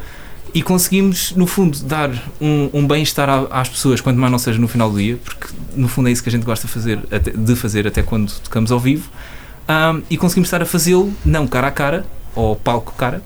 e 0.53 0.61
conseguimos, 0.61 1.33
no 1.35 1.45
fundo, 1.47 1.79
dar 1.83 2.11
um, 2.39 2.69
um 2.73 2.87
bem-estar 2.87 3.29
às 3.51 3.69
pessoas, 3.69 4.01
quanto 4.01 4.17
mais 4.19 4.31
não 4.31 4.39
seja 4.39 4.59
no 4.59 4.67
final 4.67 4.89
do 4.89 4.97
dia, 4.97 5.17
porque 5.23 5.47
no 5.75 5.87
fundo 5.87 6.09
é 6.09 6.11
isso 6.11 6.23
que 6.23 6.29
a 6.29 6.31
gente 6.31 6.45
gosta 6.45 6.67
de 6.67 6.73
fazer, 6.73 6.99
até, 7.11 7.31
de 7.31 7.55
fazer 7.55 7.87
até 7.87 8.01
quando 8.01 8.31
tocamos 8.41 8.71
ao 8.71 8.79
vivo, 8.79 9.09
Ahm, 9.69 10.01
e 10.09 10.17
conseguimos 10.17 10.47
estar 10.47 10.63
a 10.63 10.65
fazê-lo, 10.65 11.13
não 11.23 11.45
cara 11.45 11.67
a 11.67 11.71
cara, 11.71 12.03
ou 12.35 12.55
palco 12.55 12.91
cara, 12.97 13.21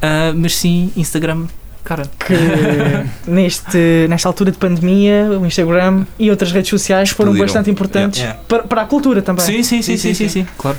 ah, 0.00 0.32
mas 0.32 0.54
sim 0.54 0.92
Instagram 0.96 1.46
cara. 1.82 2.04
Que 2.18 2.34
neste, 3.28 4.06
nesta 4.08 4.28
altura 4.28 4.52
de 4.52 4.58
pandemia, 4.58 5.28
o 5.40 5.44
Instagram 5.44 6.06
e 6.16 6.30
outras 6.30 6.52
redes 6.52 6.70
sociais 6.70 7.10
foram 7.10 7.32
Explodiram. 7.32 7.46
bastante 7.46 7.70
importantes 7.70 8.20
Yeah. 8.20 8.40
Para, 8.46 8.62
para 8.62 8.82
a 8.82 8.84
cultura 8.84 9.22
também. 9.22 9.44
Sim, 9.44 9.62
sim, 9.64 9.82
sim, 9.82 9.96
sim, 9.96 9.96
Sim, 9.96 10.14
sim, 10.14 10.28
sim, 10.28 10.44
sim, 10.44 10.46
claro. 10.56 10.78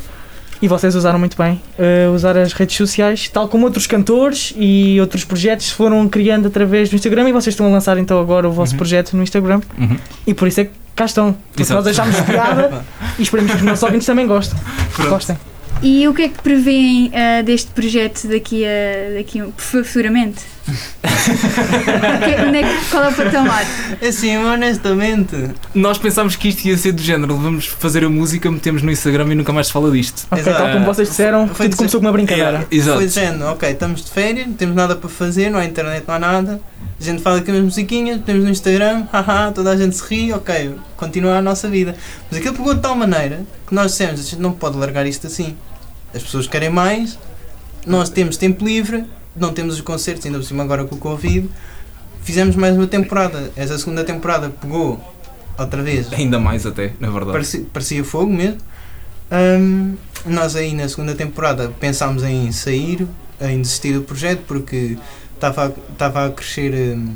E 0.61 0.67
vocês 0.67 0.93
usaram 0.93 1.17
muito 1.17 1.37
bem 1.37 1.61
eh, 1.77 2.07
usar 2.13 2.37
as 2.37 2.51
redes 2.51 2.75
sociais, 2.75 3.29
tal 3.29 3.47
como 3.47 3.65
outros 3.65 3.87
cantores 3.87 4.53
e 4.57 4.99
outros 4.99 5.23
projetos 5.23 5.71
foram 5.71 6.07
criando 6.09 6.47
através 6.47 6.89
do 6.89 6.95
Instagram 6.95 7.29
e 7.29 7.31
vocês 7.31 7.53
estão 7.53 7.65
a 7.65 7.69
lançar 7.69 7.97
então 7.97 8.19
agora 8.19 8.47
o 8.47 8.51
vosso 8.51 8.73
Uhum. 8.73 8.77
projeto 8.77 9.15
no 9.15 9.23
Instagram 9.23 9.61
Uhum. 9.77 9.97
e 10.27 10.33
por 10.33 10.47
isso 10.49 10.59
é 10.61 10.65
que 10.65 10.71
cá 10.95 11.05
estão. 11.05 11.33
Porque 11.51 11.61
Exato. 11.63 11.81
nós 11.81 11.87
achámos 11.87 12.19
piada 12.21 12.83
e 13.17 13.21
esperamos 13.21 13.51
que 13.53 13.57
os 13.57 13.63
nossos 13.63 13.83
ouvintes 13.83 14.05
também 14.05 14.27
gostem. 14.27 14.59
Pronto. 14.95 15.09
Gostem. 15.11 15.37
E 15.81 16.05
o 16.07 16.13
que 16.13 16.23
é 16.23 16.29
que 16.29 16.41
prevêem 16.41 17.09
ah, 17.13 17.41
deste 17.41 17.71
projeto 17.71 18.27
daqui 18.27 18.65
a, 18.65 19.15
daqui 19.17 19.39
a 19.39 19.47
futuramente? 19.57 20.39
É- 21.29 22.45
onde 22.45 22.57
é 22.59 22.63
que- 22.63 22.89
qual 22.91 23.03
é 23.03 23.09
o 23.09 23.13
patamar? 23.13 23.65
Assim, 24.07 24.35
honestamente, 24.37 25.35
Nós 25.73 25.97
pensámos 25.97 26.35
que 26.35 26.49
isto 26.49 26.65
ia 26.65 26.77
ser 26.77 26.91
do 26.91 27.01
género, 27.01 27.35
vamos 27.37 27.65
fazer 27.65 28.03
a 28.03 28.09
música, 28.09 28.49
metemos 28.51 28.81
no 28.81 28.91
Instagram 28.91 29.31
e 29.31 29.35
nunca 29.35 29.51
mais 29.53 29.67
se 29.67 29.73
fala 29.73 29.89
disto. 29.91 30.25
Ok, 30.29 30.41
Exato. 30.41 30.57
tal 30.57 30.71
como 30.73 30.85
vocês 30.85 31.09
disseram, 31.09 31.47
Foi 31.47 31.67
tudo 31.67 31.77
começou 31.77 31.99
com 31.99 32.05
uma 32.05 32.11
brincadeira. 32.11 32.67
Exato. 32.71 32.97
foi 32.97 33.05
dizendo, 33.07 33.45
ok, 33.45 33.69
estamos 33.69 34.03
de 34.05 34.11
férias, 34.11 34.47
não 34.47 34.53
temos 34.53 34.75
nada 34.75 34.95
para 34.95 35.09
fazer, 35.09 35.49
não 35.49 35.59
há 35.59 35.65
internet, 35.65 36.03
não 36.07 36.15
há 36.15 36.19
nada. 36.19 36.61
A 36.99 37.03
gente 37.03 37.21
fala 37.21 37.37
aqui 37.39 37.51
umas 37.51 37.63
musiquinhas, 37.63 38.21
temos 38.25 38.43
no 38.43 38.49
Instagram, 38.49 39.05
haha, 39.11 39.51
toda 39.51 39.71
a 39.71 39.77
gente 39.77 39.95
se 39.95 40.03
ri, 40.07 40.33
ok, 40.33 40.75
continua 40.97 41.37
a 41.37 41.41
nossa 41.41 41.67
vida. 41.69 41.95
Mas 42.29 42.39
aquilo 42.39 42.55
pegou 42.55 42.73
de 42.75 42.81
tal 42.81 42.95
maneira 42.95 43.41
que 43.67 43.73
nós 43.73 43.91
dissemos, 43.91 44.19
a 44.19 44.23
gente 44.23 44.39
não 44.41 44.51
pode 44.51 44.77
largar 44.77 45.05
isto 45.07 45.25
assim. 45.27 45.55
As 46.13 46.23
pessoas 46.23 46.47
querem 46.47 46.69
mais 46.69 47.17
nós 47.85 48.09
temos 48.09 48.37
tempo 48.37 48.65
livre, 48.65 49.05
não 49.35 49.53
temos 49.53 49.75
os 49.75 49.81
concertos, 49.81 50.25
ainda 50.25 50.37
por 50.37 50.45
cima 50.45 50.63
agora 50.63 50.85
com 50.85 50.95
o 50.95 50.97
Covid. 50.97 51.49
Fizemos 52.21 52.55
mais 52.55 52.75
uma 52.75 52.87
temporada. 52.87 53.51
Essa 53.55 53.77
segunda 53.77 54.03
temporada 54.03 54.49
pegou 54.49 54.99
outra 55.57 55.81
vez. 55.81 56.11
Ainda 56.13 56.39
mais 56.39 56.65
até, 56.65 56.93
na 56.99 57.09
verdade. 57.09 57.31
Parecia, 57.31 57.65
parecia 57.71 58.03
fogo 58.03 58.31
mesmo. 58.31 58.57
Hum, 59.31 59.95
nós 60.25 60.55
aí 60.55 60.73
na 60.73 60.87
segunda 60.87 61.15
temporada 61.15 61.71
pensámos 61.79 62.23
em 62.23 62.51
sair, 62.51 63.07
em 63.39 63.61
desistir 63.61 63.93
do 63.93 64.01
projeto, 64.01 64.41
porque 64.47 64.97
estava 65.33 65.73
estava 65.91 66.25
a 66.25 66.31
crescer 66.31 66.95
hum, 66.95 67.13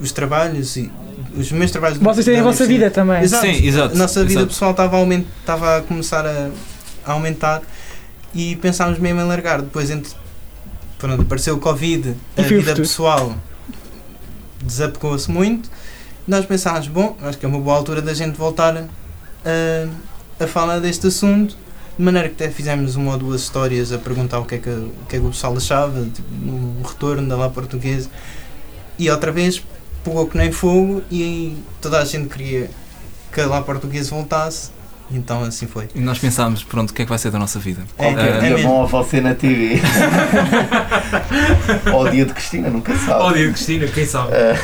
os 0.00 0.10
trabalhos 0.12 0.76
e 0.76 0.90
os 1.36 1.52
meus 1.52 1.70
trabalhos. 1.70 1.98
Vocês 1.98 2.24
têm 2.24 2.40
a 2.40 2.42
vossa 2.42 2.66
vida 2.66 2.90
também. 2.90 3.22
Exato. 3.22 3.46
Sim, 3.46 3.66
exato. 3.66 3.94
A 3.94 3.98
nossa 3.98 4.22
vida 4.22 4.40
exato. 4.40 4.46
pessoal 4.48 4.70
estava 4.70 4.96
a, 4.96 5.00
aument, 5.00 5.24
estava 5.40 5.76
a 5.76 5.82
começar 5.82 6.24
a, 6.24 6.50
a 7.04 7.12
aumentar 7.12 7.62
e 8.34 8.56
pensámos 8.56 8.98
mesmo 8.98 9.20
em 9.20 9.24
largar. 9.24 9.62
Depois 9.62 9.90
entre, 9.90 10.12
pronto, 10.98 11.22
apareceu 11.22 11.56
o 11.56 11.58
Covid, 11.58 12.14
a 12.36 12.42
vida 12.42 12.74
pessoal 12.74 13.34
desapegou-se 14.62 15.30
muito. 15.30 15.70
Nós 16.26 16.44
pensámos, 16.44 16.88
bom, 16.88 17.16
acho 17.22 17.38
que 17.38 17.46
é 17.46 17.48
uma 17.48 17.60
boa 17.60 17.76
altura 17.76 18.02
da 18.02 18.12
gente 18.12 18.36
voltar 18.36 18.76
a, 18.76 20.44
a 20.44 20.46
falar 20.46 20.78
deste 20.78 21.06
assunto. 21.06 21.56
De 21.96 22.04
maneira 22.04 22.28
que 22.28 22.34
até 22.34 22.52
fizemos 22.52 22.94
uma 22.94 23.12
ou 23.12 23.18
duas 23.18 23.40
histórias 23.40 23.90
a 23.92 23.98
perguntar 23.98 24.38
o 24.38 24.44
que 24.44 24.54
é 24.54 24.58
que, 24.58 24.68
o, 24.68 24.92
que, 25.08 25.16
é 25.16 25.18
que 25.18 25.26
o 25.26 25.30
pessoal 25.30 25.56
achava, 25.56 26.04
tipo, 26.04 26.28
um 26.32 26.82
retorno 26.82 27.26
da 27.28 27.36
lá 27.36 27.48
portuguesa. 27.48 28.08
E 28.98 29.10
outra 29.10 29.32
vez 29.32 29.62
pegou 30.04 30.26
que 30.26 30.36
nem 30.36 30.52
fogo 30.52 31.02
e 31.10 31.56
toda 31.80 31.98
a 31.98 32.04
gente 32.04 32.28
queria 32.28 32.70
que 33.32 33.40
a 33.40 33.46
lá 33.46 33.62
portuguesa 33.62 34.10
voltasse. 34.10 34.70
Então 35.10 35.42
assim 35.42 35.66
foi. 35.66 35.88
E 35.94 36.00
nós 36.00 36.18
pensámos, 36.18 36.62
pronto, 36.62 36.90
o 36.90 36.94
que 36.94 37.02
é 37.02 37.04
que 37.04 37.08
vai 37.08 37.18
ser 37.18 37.30
da 37.30 37.38
nossa 37.38 37.58
vida? 37.58 37.82
É, 37.96 38.04
Qualquer 38.04 38.36
é 38.36 38.40
dia 38.40 38.50
mesmo. 38.50 38.68
vão 38.68 38.82
a 38.82 38.86
você 38.86 39.20
na 39.20 39.34
TV. 39.34 39.80
Ou 41.92 42.04
o 42.04 42.10
dia 42.10 42.26
de 42.26 42.34
Cristina, 42.34 42.68
nunca 42.68 42.94
sabe. 42.96 43.34
dia, 43.34 43.50
Cristina, 43.50 43.86
quem 43.86 44.04
sabe? 44.04 44.32
Eh, 44.32 44.56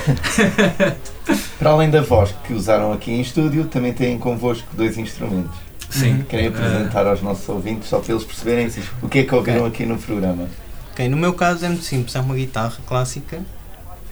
para 1.58 1.70
além 1.70 1.90
da 1.90 2.02
voz 2.02 2.34
que 2.46 2.52
usaram 2.52 2.92
aqui 2.92 3.10
em 3.10 3.20
estúdio, 3.20 3.64
também 3.64 3.92
têm 3.92 4.18
convosco 4.18 4.68
dois 4.74 4.98
instrumentos. 4.98 5.56
Sim. 5.88 6.24
Querem 6.28 6.48
apresentar 6.48 7.06
aos 7.06 7.22
nossos 7.22 7.48
ouvintes, 7.48 7.88
só 7.88 8.00
para 8.00 8.12
eles 8.12 8.24
perceberem 8.24 8.68
o 9.00 9.08
que 9.08 9.20
é 9.20 9.24
que 9.24 9.34
ouviram 9.34 9.64
aqui 9.64 9.86
no 9.86 9.96
programa. 9.96 10.48
Ok, 10.92 11.08
no 11.08 11.16
meu 11.16 11.32
caso 11.32 11.64
é 11.64 11.68
muito 11.68 11.84
simples, 11.84 12.14
é 12.14 12.20
uma 12.20 12.34
guitarra 12.34 12.76
clássica 12.86 13.40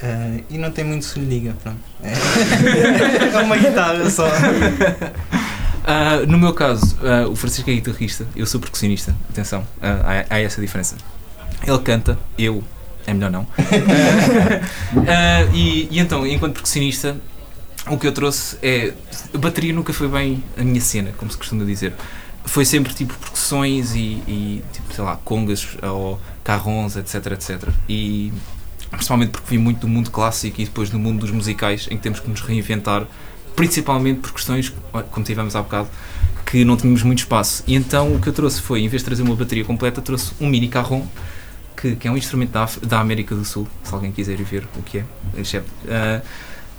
eh, 0.03 0.41
e 0.51 0.59
não 0.59 0.71
tem 0.71 0.85
muito 0.85 1.05
se 1.05 1.19
lhe 1.19 1.53
pronto. 1.63 1.79
É, 2.03 3.37
é 3.37 3.39
uma 3.43 3.57
guitarra 3.57 4.11
só. 4.11 4.27
Ah, 5.85 6.25
no 6.27 6.39
meu 6.39 6.53
caso, 6.53 6.97
ah, 7.03 7.29
o 7.29 7.35
Francisco 7.35 7.71
é 7.71 7.75
guitarrista, 7.75 8.27
eu 8.37 8.47
sou 8.47 8.61
percussionista, 8.61 9.17
atenção, 9.31 9.67
ah, 9.81 10.25
há, 10.29 10.35
há 10.35 10.41
essa 10.41 10.61
diferença. 10.61 10.97
Ele 11.67 11.79
canta, 11.81 12.19
eu, 12.39 12.63
é 13.07 13.13
melhor 13.15 13.31
não. 13.31 13.47
Ah, 15.09 15.49
e, 15.53 15.89
e 15.91 15.99
então, 15.99 16.27
enquanto 16.27 16.55
percussionista, 16.55 17.17
o 17.89 17.99
que 17.99 18.07
eu 18.07 18.13
trouxe 18.13 18.57
é. 18.63 18.93
A 19.35 19.39
bateria 19.39 19.73
nunca 19.73 19.93
foi 19.93 20.09
bem 20.09 20.43
a 20.57 20.63
minha 20.63 20.81
cena, 20.81 21.13
como 21.17 21.31
se 21.31 21.37
costuma 21.37 21.65
dizer. 21.65 21.93
Foi 22.45 22.65
sempre 22.65 22.93
tipo 22.93 23.15
percussões 23.15 23.95
e, 23.95 24.23
e 24.27 24.65
tipo, 24.73 24.93
sei 24.93 25.05
lá, 25.05 25.17
congas 25.25 25.77
ou 25.83 26.21
carrons, 26.45 26.97
etc, 26.97 27.33
etc. 27.33 27.69
E 27.89 28.33
principalmente 28.91 29.31
porque 29.31 29.49
vim 29.51 29.59
muito 29.59 29.81
do 29.81 29.89
mundo 29.89 30.11
clássico 30.11 30.61
e 30.61 30.65
depois 30.65 30.91
do 30.91 30.99
mundo 30.99 31.21
dos 31.21 31.31
musicais, 31.31 31.87
em 31.91 31.97
que 31.97 32.03
temos 32.03 32.21
que 32.21 32.29
nos 32.29 32.41
reinventar 32.41 33.07
principalmente 33.55 34.21
por 34.21 34.33
questões, 34.33 34.73
como 35.11 35.25
tivemos 35.25 35.55
há 35.57 35.63
bocado, 35.63 35.89
que 36.47 36.65
não 36.65 36.77
tínhamos 36.77 37.03
muito 37.03 37.21
espaço. 37.21 37.63
E 37.67 37.75
então 37.75 38.15
o 38.15 38.21
que 38.21 38.29
eu 38.29 38.33
trouxe 38.33 38.61
foi, 38.61 38.81
em 38.81 38.89
vez 38.89 39.03
de 39.03 39.07
trazer 39.07 39.23
uma 39.23 39.35
bateria 39.35 39.65
completa, 39.65 40.03
trouxe 40.03 40.33
um 40.41 40.49
mini 40.49 40.69
carrom, 40.69 41.07
que, 41.77 41.97
que 41.97 42.07
é 42.07 42.11
um 42.11 42.17
instrumento 42.17 42.51
da, 42.51 42.69
da 42.83 43.01
América 43.01 43.35
do 43.35 43.45
Sul, 43.45 43.67
se 43.83 43.93
alguém 43.95 44.13
quiser 44.13 44.37
ver 44.43 44.67
o 44.77 44.83
que 44.83 44.99
é, 44.99 45.05
excepto. 45.37 45.71
ah, 45.89 46.21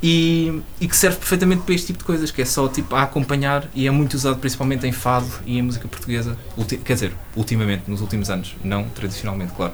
e, 0.05 0.61
e 0.81 0.87
que 0.87 0.95
serve 0.97 1.17
perfeitamente 1.17 1.61
para 1.61 1.73
este 1.73 1.87
tipo 1.87 1.99
de 1.99 2.05
coisas, 2.05 2.29
que 2.29 2.41
é 2.41 2.45
só 2.45 2.67
tipo 2.67 2.93
a 2.93 3.03
acompanhar 3.03 3.69
e 3.73 3.87
é 3.87 3.91
muito 3.91 4.15
usado 4.15 4.37
principalmente 4.37 4.85
em 4.85 4.91
fado 4.91 5.31
e 5.45 5.57
em 5.57 5.61
música 5.61 5.87
portuguesa, 5.87 6.37
quer 6.83 6.93
dizer, 6.93 7.13
ultimamente, 7.37 7.83
nos 7.87 8.01
últimos 8.01 8.29
anos, 8.29 8.53
não 8.61 8.83
tradicionalmente, 8.89 9.53
claro. 9.53 9.71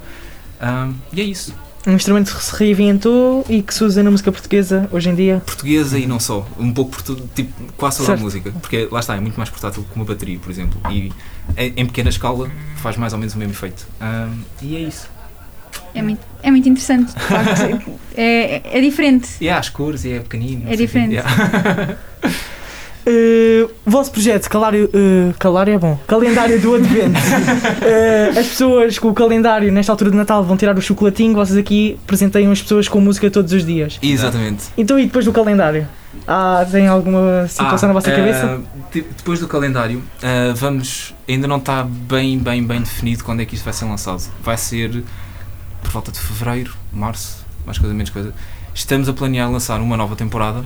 Ah, 0.61 0.91
e 1.11 1.19
é 1.19 1.23
isso. 1.23 1.51
Um 1.88 1.93
instrumento 1.93 2.36
que 2.36 2.43
se 2.43 2.55
reinventou 2.55 3.45
e 3.50 3.62
que 3.62 3.74
se 3.74 3.83
usa 3.83 4.03
na 4.03 4.12
música 4.12 4.31
portuguesa 4.31 4.88
hoje 4.91 5.09
em 5.09 5.15
dia. 5.15 5.41
portuguesa 5.45 5.98
e 5.98 6.05
não 6.05 6.19
só, 6.19 6.45
um 6.59 6.74
pouco 6.74 6.91
por 6.91 7.01
tudo, 7.01 7.27
tipo, 7.33 7.51
quase 7.77 7.98
toda 7.98 8.07
Certo. 8.07 8.19
a 8.19 8.24
música, 8.24 8.51
porque 8.62 8.88
lá 8.91 9.00
está, 9.00 9.15
é 9.15 9.19
muito 9.19 9.38
mais 9.38 9.50
portátil 9.50 9.83
que 9.89 9.95
uma 9.95 10.03
bateria, 10.05 10.38
por 10.39 10.51
exemplo, 10.51 10.79
e 10.91 11.12
em 11.57 11.86
pequena 11.86 12.09
escala 12.09 12.51
faz 12.77 12.98
mais 12.98 13.13
ou 13.13 13.19
menos 13.19 13.33
o 13.33 13.38
mesmo 13.38 13.53
efeito. 13.53 13.88
Ahm, 14.01 14.41
e 14.62 14.75
é 14.75 14.79
isso. 14.81 15.09
É 15.95 16.01
muito, 16.01 16.19
é 16.43 16.51
muito 16.51 16.67
interessante, 16.67 17.13
de 17.13 17.21
facto. 17.21 18.00
É, 18.21 18.77
é 18.77 18.81
diferente. 18.81 19.29
E 19.39 19.48
há 19.48 19.59
as 19.59 19.69
cores, 19.69 20.03
e 20.03 20.12
é 20.12 20.19
pequenino. 20.19 20.69
É 20.69 20.75
diferente. 20.75 21.13
Yeah. 21.13 21.95
Uh, 23.09 23.71
o 23.85 23.89
vosso 23.89 24.11
projeto, 24.11 24.47
Calário, 24.47 24.85
uh, 24.93 25.33
Calário 25.39 25.73
é 25.73 25.77
bom, 25.79 25.97
Calendário 26.05 26.59
do 26.61 26.75
Advento. 26.75 27.17
Uh, 27.19 28.29
as 28.39 28.47
pessoas 28.47 28.99
com 28.99 29.07
o 29.09 29.13
calendário 29.13 29.71
nesta 29.71 29.91
altura 29.91 30.11
de 30.11 30.17
Natal 30.17 30.43
vão 30.43 30.55
tirar 30.55 30.77
o 30.77 30.81
chocolatinho, 30.81 31.33
vocês 31.33 31.57
aqui 31.57 31.99
presenteiam 32.05 32.51
as 32.51 32.61
pessoas 32.61 32.87
com 32.87 33.01
música 33.01 33.31
todos 33.31 33.51
os 33.51 33.65
dias. 33.65 33.97
Exatamente. 34.01 34.65
Então 34.77 34.99
e 34.99 35.05
depois 35.05 35.25
do 35.25 35.31
calendário? 35.33 35.87
Ah, 36.27 36.65
tem 36.69 36.87
alguma 36.87 37.47
situação 37.47 37.87
Ah, 37.89 37.93
na 37.93 37.93
vossa 37.93 38.11
cabeça? 38.11 38.61
de- 38.91 39.01
depois 39.01 39.39
do 39.39 39.47
calendário, 39.47 40.03
vamos. 40.55 41.13
Ainda 41.27 41.47
não 41.47 41.57
está 41.57 41.83
bem, 41.83 42.37
bem, 42.37 42.63
bem 42.63 42.79
definido 42.81 43.23
quando 43.23 43.41
é 43.41 43.45
que 43.45 43.55
isto 43.55 43.63
vai 43.63 43.73
ser 43.73 43.85
lançado. 43.85 44.21
Vai 44.43 44.57
ser 44.57 45.03
por 45.81 45.91
volta 45.91 46.11
de 46.11 46.19
fevereiro, 46.19 46.73
março, 46.91 47.45
mais 47.65 47.77
coisa, 47.77 47.93
menos 47.93 48.09
coisa. 48.11 48.33
Estamos 48.73 49.07
a 49.09 49.13
planear 49.13 49.51
lançar 49.51 49.79
uma 49.81 49.95
nova 49.97 50.15
temporada, 50.15 50.63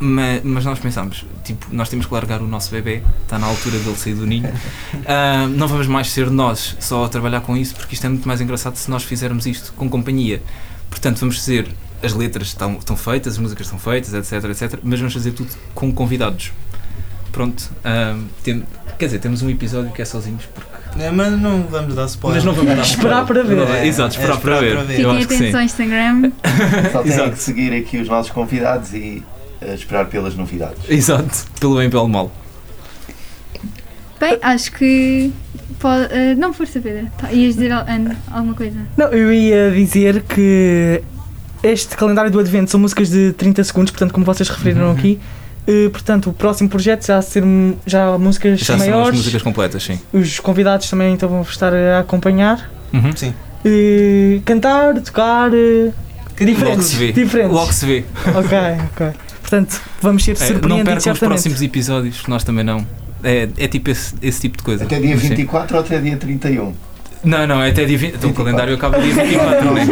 ma- 0.00 0.40
mas, 0.42 0.64
nós 0.64 0.78
pensamos, 0.78 1.24
tipo, 1.44 1.66
nós 1.72 1.88
temos 1.88 2.06
que 2.06 2.12
largar 2.14 2.40
o 2.40 2.46
nosso 2.46 2.70
bebê, 2.70 3.02
está 3.22 3.38
na 3.38 3.46
altura 3.46 3.78
dele 3.78 3.96
sair 3.96 4.14
do 4.14 4.26
ninho. 4.26 4.48
Ah, 5.06 5.46
não 5.48 5.66
vamos 5.68 5.86
mais 5.86 6.10
ser 6.10 6.30
nós 6.30 6.76
só 6.80 7.04
a 7.04 7.08
trabalhar 7.08 7.40
com 7.40 7.56
isso, 7.56 7.74
porque 7.74 7.94
isto 7.94 8.04
é 8.06 8.08
muito 8.08 8.26
mais 8.28 8.40
engraçado 8.40 8.76
se 8.76 8.90
nós 8.90 9.02
fizermos 9.02 9.46
isto 9.46 9.72
com 9.74 9.88
companhia. 9.88 10.40
Portanto, 10.90 11.18
vamos 11.18 11.36
fazer. 11.38 11.68
As 12.02 12.12
letras 12.14 12.48
estão, 12.48 12.74
estão 12.78 12.96
feitas, 12.96 13.34
as 13.34 13.38
músicas 13.38 13.66
estão 13.66 13.78
feitas, 13.78 14.12
etc, 14.12 14.50
etc. 14.50 14.80
Mas 14.82 14.98
vamos 14.98 15.14
fazer 15.14 15.32
tudo 15.32 15.50
com 15.74 15.92
convidados. 15.92 16.52
Pronto. 17.30 17.70
ah, 17.84 18.16
tem- 18.42 18.64
quer 18.98 19.06
dizer, 19.06 19.18
temos 19.20 19.40
um 19.42 19.48
episódio 19.50 19.90
que 19.92 20.02
é 20.02 20.04
sozinhos, 20.04 20.44
porque. 20.54 20.72
É, 21.00 21.10
mas 21.10 21.32
não 21.40 21.62
vamos 21.62 21.94
dar 21.94 22.04
spoiler. 22.06 22.36
Mas 22.36 22.44
não 22.44 22.52
vamos 22.52 22.76
dar 22.76 22.82
Esperar 22.84 23.24
para 23.26 23.42
ver. 23.42 23.56
Não, 23.56 23.66
não, 23.68 23.76
Exato, 23.84 24.14
esperar, 24.14 24.36
É, 24.36 24.40
para, 24.40 24.60
ver. 24.60 24.76
Eu 25.00 25.14
Fiquem 25.20 25.36
atentos 25.38 25.54
ao 25.54 25.62
Instagram. 25.62 26.32
Só 26.92 27.02
têm 27.02 27.12
Exato. 27.12 27.30
que 27.32 27.38
seguir 27.38 27.72
aqui 27.74 27.98
os 27.98 28.08
nossos 28.08 28.30
convidados 28.30 28.92
e 28.92 29.22
eh, 29.66 29.74
esperar 29.74 30.06
pelas 30.06 30.34
novidades. 30.34 30.78
Exato, 30.88 31.44
pelo 31.60 31.76
bem 31.76 31.86
e 31.86 31.90
pelo 31.90 32.08
mal. 32.08 32.30
Bem, 34.20 34.38
acho 34.40 34.72
que. 34.72 35.32
Pode, 35.78 36.12
eh, 36.12 36.34
não, 36.36 36.52
força, 36.52 36.80
Pedro. 36.80 37.08
Tá, 37.18 37.32
ias 37.32 37.54
dizer 37.54 37.72
Ana, 37.72 38.16
alguma 38.30 38.54
coisa? 38.54 38.78
Não, 38.96 39.06
eu 39.08 39.32
ia 39.32 39.70
dizer 39.72 40.22
que 40.22 41.02
este 41.62 41.96
calendário 41.96 42.30
do 42.30 42.38
Advento 42.38 42.70
são 42.70 42.78
músicas 42.78 43.10
de 43.10 43.32
30 43.32 43.64
segundos, 43.64 43.90
portanto, 43.90 44.12
como 44.12 44.24
vocês 44.24 44.48
referiram 44.48 44.86
Uhum. 44.86 44.92
aqui. 44.92 45.18
Uh, 45.66 45.90
portanto, 45.90 46.30
o 46.30 46.32
próximo 46.32 46.68
projeto 46.68 47.06
já 47.06 47.22
ser 47.22 47.42
já 47.86 48.16
músicas 48.18 48.58
Já 48.60 48.66
são 48.66 48.74
as 48.76 48.80
maiores. 48.82 49.16
músicas 49.16 49.42
completas, 49.42 49.82
sim. 49.84 49.98
Os 50.12 50.38
convidados 50.40 50.88
também 50.90 51.14
então 51.14 51.28
vão 51.28 51.42
estar 51.42 51.72
a 51.72 52.00
acompanhar. 52.00 52.68
Uhum. 52.92 53.12
Sim. 53.16 53.32
Uh, 53.64 54.40
cantar, 54.44 55.00
tocar. 55.00 55.50
Uh, 55.50 55.92
Que 56.36 56.44
Logo 56.44 56.54
diferentes. 56.56 56.86
se 56.86 56.96
vê. 56.96 57.12
diferentes. 57.12 57.52
Logo 57.54 57.72
se 57.72 57.86
vê. 57.86 58.04
Ok, 58.34 58.58
ok. 58.92 59.06
Portanto, 59.52 59.82
vamos 60.00 60.24
ser 60.24 60.30
É, 60.30 60.32
não 60.32 60.46
surpreendidos 60.46 60.94
percam 60.94 61.12
os 61.12 61.18
próximos 61.18 61.60
episódios, 61.60 62.26
nós 62.26 62.42
também 62.42 62.64
não. 62.64 62.86
É, 63.22 63.46
é 63.58 63.68
tipo 63.68 63.90
esse, 63.90 64.14
esse 64.22 64.40
tipo 64.40 64.56
de 64.56 64.64
coisa. 64.64 64.84
Até 64.84 64.98
dia 64.98 65.14
Sim. 65.18 65.28
24 65.28 65.76
ou 65.76 65.82
até 65.82 66.00
dia 66.00 66.16
31? 66.16 66.72
Não, 67.22 67.46
não, 67.46 67.62
é 67.62 67.68
até 67.68 67.84
dia 67.84 67.98
20. 67.98 68.14
Então 68.14 68.30
o 68.30 68.32
24. 68.32 68.44
calendário 68.44 68.74
acaba 68.74 68.98
dia 68.98 69.12
24, 69.12 69.64
não 69.66 69.76
é? 69.76 69.84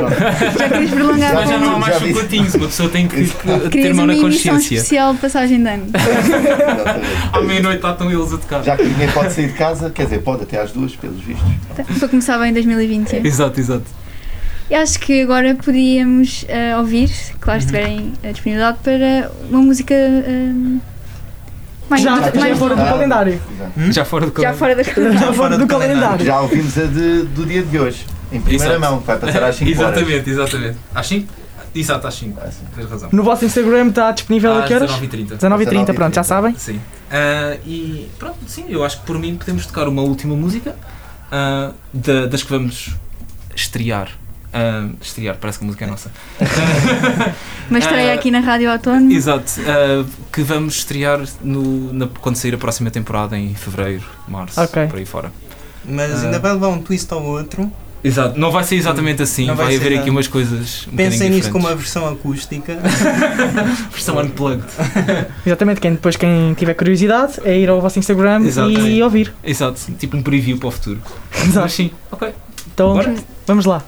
Já 0.59 0.69
querias 0.71 0.91
prolongar 0.91 1.35
Mas 1.35 1.49
já 1.51 1.59
não 1.59 1.75
há 1.75 1.79
mais 1.79 1.99
chocolatinhos, 1.99 2.55
uma 2.55 2.67
pessoa 2.69 2.89
tem 2.89 3.07
que, 3.07 3.31
ter 3.71 3.95
mão 3.95 4.07
uma 4.07 4.15
na 4.15 4.21
consciência. 4.21 4.77
especial 4.77 5.13
de 5.13 5.21
passagem 5.21 5.63
de 5.63 5.69
ano. 5.69 5.87
À 7.31 7.41
meia-noite 7.43 7.83
lá 7.83 7.93
estão 7.93 8.11
eles 8.11 8.33
a 8.33 8.39
tocar. 8.39 8.65
Já 8.65 8.79
que 8.79 8.85
ninguém 8.85 9.11
pode 9.13 9.31
sair 9.35 9.49
de 9.49 9.53
casa, 9.53 9.91
quer 9.91 10.05
dizer, 10.05 10.23
pode 10.23 10.45
até 10.45 10.59
às 10.59 10.73
duas, 10.73 10.97
pelos 10.97 11.21
vistos. 11.21 11.47
Para 11.99 12.09
começar 12.09 12.39
bem 12.39 12.49
em 12.49 12.55
2020. 12.55 13.27
Exato, 13.27 13.61
exato. 13.61 14.00
E 14.71 14.75
acho 14.75 15.01
que 15.01 15.23
agora 15.23 15.55
podíamos 15.57 16.45
eh, 16.49 16.77
ouvir, 16.77 17.11
claro, 17.41 17.61
se 17.61 17.67
tiverem 17.67 18.13
a 18.23 18.29
disponibilidade, 18.31 18.79
para 18.85 19.31
uma 19.51 19.61
música 19.63 19.93
eh, 19.95 20.53
mais, 21.89 22.03
Já, 22.03 22.13
mais- 22.21 22.33
já 22.35 22.49
é 22.49 22.55
fora 22.55 22.77
do 22.77 22.83
calendário. 22.85 23.41
exato. 23.53 23.93
Já 23.93 24.05
fora 24.05 24.27
do 24.27 24.29
já 24.29 24.53
calendário. 24.53 24.59
fora 24.59 24.75
da 24.77 25.13
Já 25.19 25.33
fora 25.33 25.59
do 25.59 25.67
calendário. 25.67 26.25
Já 26.25 26.41
ouvimos 26.41 26.79
a 26.79 26.83
de- 26.85 27.23
do 27.25 27.45
dia 27.45 27.63
de 27.65 27.79
hoje, 27.81 28.07
em 28.31 28.41
primeira 28.41 28.75
Exato. 28.77 28.81
mão, 28.93 29.01
que 29.01 29.07
vai 29.09 29.19
passar 29.19 29.43
às 29.43 29.57
5 29.57 29.71
horas. 29.83 29.97
Exatamente, 29.97 30.31
exatamente. 30.31 30.77
Às 30.95 31.07
5? 31.09 31.33
Exato, 31.75 32.07
às 32.07 32.15
5. 32.15 32.41
Ah, 32.41 32.51
sim. 32.53 32.65
Tens 32.77 32.89
razão. 32.91 33.09
No 33.13 33.25
vosso 33.25 33.45
Instagram 33.45 33.89
está 33.89 34.13
disponível 34.13 34.53
a 34.53 34.61
Às 34.61 34.67
que 34.69 34.75
horas? 34.75 34.91
19h30. 34.93 35.37
19h30, 35.37 35.95
pronto, 35.95 36.15
já 36.15 36.23
sabem. 36.23 36.55
Sim. 36.57 36.81
Ah, 37.11 37.57
e 37.67 38.09
pronto, 38.21 38.37
sim, 38.47 38.67
eu 38.69 38.85
acho 38.85 39.01
que 39.01 39.07
por 39.07 39.19
mim 39.19 39.35
podemos 39.37 39.67
tocar 39.67 39.89
uma 39.89 40.03
última 40.03 40.37
música 40.37 40.77
da- 41.93 42.27
das 42.27 42.45
que 42.45 42.51
vamos 42.51 42.95
estrear. 43.57 44.11
Uh, 44.53 44.95
estrear, 45.01 45.37
parece 45.41 45.59
que 45.59 45.65
a 45.65 45.67
música 45.67 45.85
é 45.85 45.89
nossa. 45.89 46.11
Mas 47.71 47.85
estreia 47.85 48.11
Ah, 48.13 48.15
aqui 48.15 48.31
na 48.33 48.41
Rádio 48.41 48.71
Autónoma. 48.71 49.13
Exato, 49.13 49.45
uh, 49.61 50.05
que 50.33 50.43
vamos 50.43 50.75
estrear 50.79 51.21
no, 51.43 51.93
na- 51.93 52.09
quando 52.21 52.35
sair 52.37 52.55
a 52.55 52.59
próxima 52.59 52.91
temporada 52.91 53.39
em 53.39 53.55
fevereiro, 53.55 54.03
março, 54.27 54.61
Ok. 54.61 54.87
por 54.89 54.99
aí 54.99 55.07
fora. 55.07 55.33
Mas 55.85 56.13
Ah. 56.13 56.27
ainda 56.27 56.39
vai 56.41 56.53
levar 56.53 56.69
um 56.69 56.81
twist 56.83 57.13
ao 57.13 57.23
outro. 57.23 57.71
Exato, 58.03 58.41
não 58.41 58.51
vai 58.51 58.65
ser 58.65 58.77
exatamente 58.77 59.23
assim, 59.23 59.47
Não 59.47 59.55
vai, 59.55 59.67
vai 59.67 59.77
haver 59.77 59.91
nada. 59.91 60.01
aqui 60.01 60.11
umas 60.11 60.27
coisas. 60.27 60.89
Um 60.91 60.97
Pensem 60.97 61.29
nisto 61.31 61.53
como 61.53 61.67
uma 61.69 61.77
versão 61.77 62.09
acústica. 62.09 62.79
versão 63.93 64.19
unplugged. 64.19 64.65
Exatamente, 65.47 65.81
quem, 65.81 65.93
depois 65.93 66.17
quem 66.17 66.55
tiver 66.55 66.75
curiosidade 66.75 67.35
é 67.45 67.57
ir 67.59 67.69
ao 67.69 67.79
vosso 67.81 67.99
Instagram 67.99 68.43
Exato. 68.47 68.71
e 68.71 69.03
ouvir. 69.03 69.33
Exato, 69.45 69.79
tipo 69.99 70.17
um 70.17 70.23
preview 70.23 70.57
para 70.59 70.69
o 70.69 70.71
futuro. 70.71 70.99
Mas 71.39 71.49
Exato. 71.49 71.69
sim, 71.69 71.91
ok. 72.11 72.31
Então, 72.73 72.95
Bora. 72.95 73.15
vamos 73.47 73.67
lá. 73.67 73.83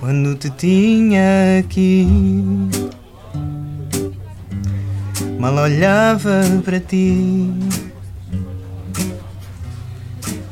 Quando 0.00 0.36
te 0.36 0.48
tinha 0.50 1.58
aqui, 1.58 2.06
mal 5.40 5.56
olhava 5.56 6.42
para 6.64 6.78
ti. 6.78 7.50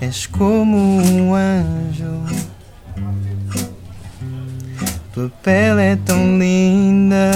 És 0.00 0.26
como 0.26 0.76
um 0.76 1.34
anjo, 1.34 2.24
tua 5.12 5.30
pele 5.44 5.82
é 5.82 5.96
tão 5.96 6.38
linda. 6.38 7.30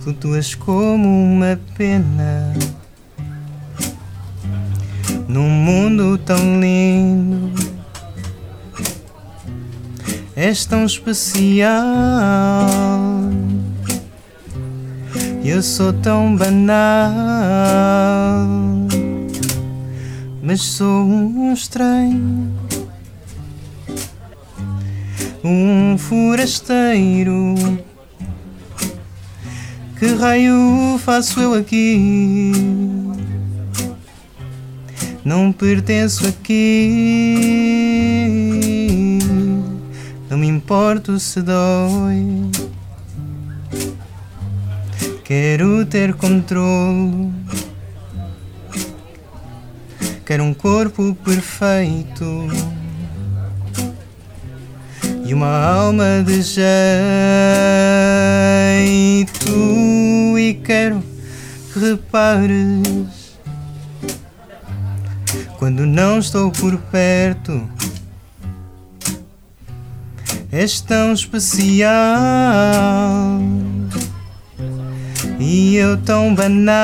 Flutuas 0.00 0.54
como 0.54 1.08
uma 1.08 1.58
pena 1.74 2.52
num 5.26 5.48
mundo 5.48 6.18
tão 6.18 6.60
lindo. 6.60 7.61
És 10.44 10.66
tão 10.66 10.84
especial. 10.84 11.78
Eu 15.44 15.62
sou 15.62 15.92
tão 15.92 16.34
banal, 16.34 16.74
mas 20.42 20.60
sou 20.60 21.06
um 21.06 21.52
estranho, 21.52 22.52
um 25.44 25.96
forasteiro. 25.96 27.54
Que 29.96 30.06
raio 30.14 30.98
faço 31.04 31.38
eu 31.38 31.54
aqui? 31.54 32.50
Não 35.24 35.52
pertenço 35.52 36.26
aqui. 36.26 37.81
Importo 40.72 41.18
se 41.18 41.42
dói. 41.42 42.50
Quero 45.22 45.84
ter 45.84 46.14
controle. 46.14 47.30
Quero 50.24 50.44
um 50.44 50.54
corpo 50.54 51.14
perfeito 51.22 52.48
e 55.26 55.34
uma 55.34 55.62
alma 55.62 56.24
de 56.24 56.40
jeito. 56.40 56.62
E 60.38 60.54
quero 60.64 61.02
que 61.70 61.80
repares 61.80 63.36
quando 65.58 65.84
não 65.84 66.18
estou 66.18 66.50
por 66.50 66.78
perto. 66.78 67.68
És 70.52 70.82
tão 70.82 71.14
especial 71.14 71.88
e 75.40 75.76
eu 75.76 75.96
tão 75.96 76.34
banal, 76.34 76.74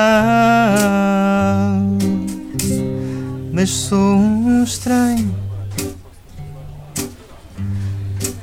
mas 3.53 3.69
sou 3.69 4.17
um 4.17 4.63
estranho, 4.63 5.35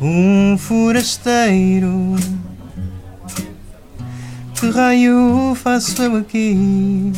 um 0.01 0.57
forasteiro. 0.57 2.15
Que 4.55 4.71
raio 4.71 5.57
faço 5.57 6.01
eu 6.01 6.15
aqui? 6.19 7.12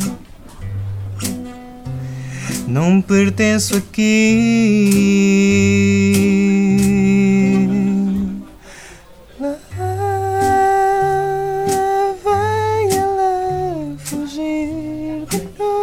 Não 2.67 3.01
pertenço 3.01 3.77
aqui. 3.77 5.29
Fugir 15.25 15.49
de 15.57 15.78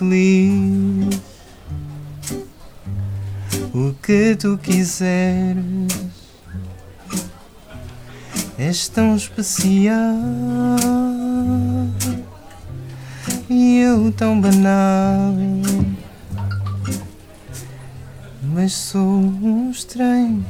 feliz, 0.00 1.20
o 3.74 3.92
que 4.02 4.34
tu 4.34 4.56
quiseres, 4.56 5.92
és 8.58 8.88
tão 8.88 9.14
especial 9.14 9.94
e 13.50 13.80
eu 13.80 14.10
tão 14.12 14.40
banal 14.40 15.34
mas 18.42 18.72
sou 18.72 19.00
um 19.00 19.70
estranho, 19.70 20.44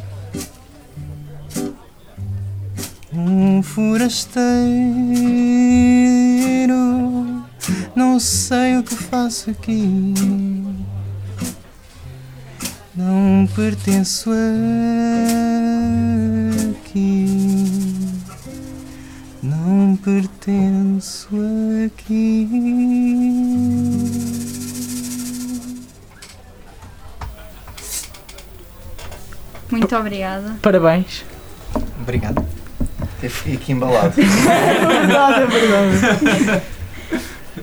um 3.13 3.63
forasteiro. 3.63 6.20
Não 8.21 8.27
sei 8.27 8.77
o 8.77 8.83
que 8.83 8.95
faço 8.95 9.49
aqui, 9.49 10.13
não 12.95 13.49
pertenço 13.57 14.31
aqui, 16.71 17.27
não 19.43 19.97
pertenço 19.97 21.31
aqui. 21.87 22.47
Muito 29.71 29.97
obrigada. 29.97 30.59
Parabéns. 30.61 31.25
Obrigado. 32.03 32.45
Eu 33.23 33.31
fiquei 33.31 33.55
aqui 33.55 33.73
embalado. 33.73 34.13
verdade, 34.13 35.41
é 35.41 35.47
verdade. 35.47 36.63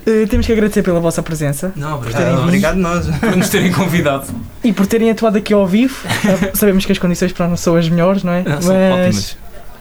Eh, 0.08 0.26
temos 0.26 0.46
que 0.46 0.54
agradecer 0.54 0.82
pela 0.84 1.02
vossa 1.02 1.22
presença 1.22 1.74
Não, 1.76 2.00
terem 2.00 2.34
obrigado 2.34 2.36
vindo. 2.36 2.43
Obrigado 2.43 2.78
nós. 2.78 3.08
por 3.20 3.36
nos 3.36 3.50
terem 3.50 3.74
convidado. 3.74 4.28
e 4.63 4.72
por 4.72 4.88
terem 4.88 5.12
atuado 5.12 5.38
aqui 5.38 5.54
ao 5.54 5.67
vivo. 5.67 5.98
Eh, 6.08 6.52
Sabemos 6.56 6.86
que 6.86 6.93
as 6.93 6.98
condições 6.98 7.34
para 7.34 7.50
nós 7.50 7.60
são 7.60 7.76
as 7.76 7.89
melhores, 7.89 8.24
não 8.24 8.32
é? 8.32 8.41
Não, 8.43 8.62
são 8.62 8.74
ótimas. 8.74 9.38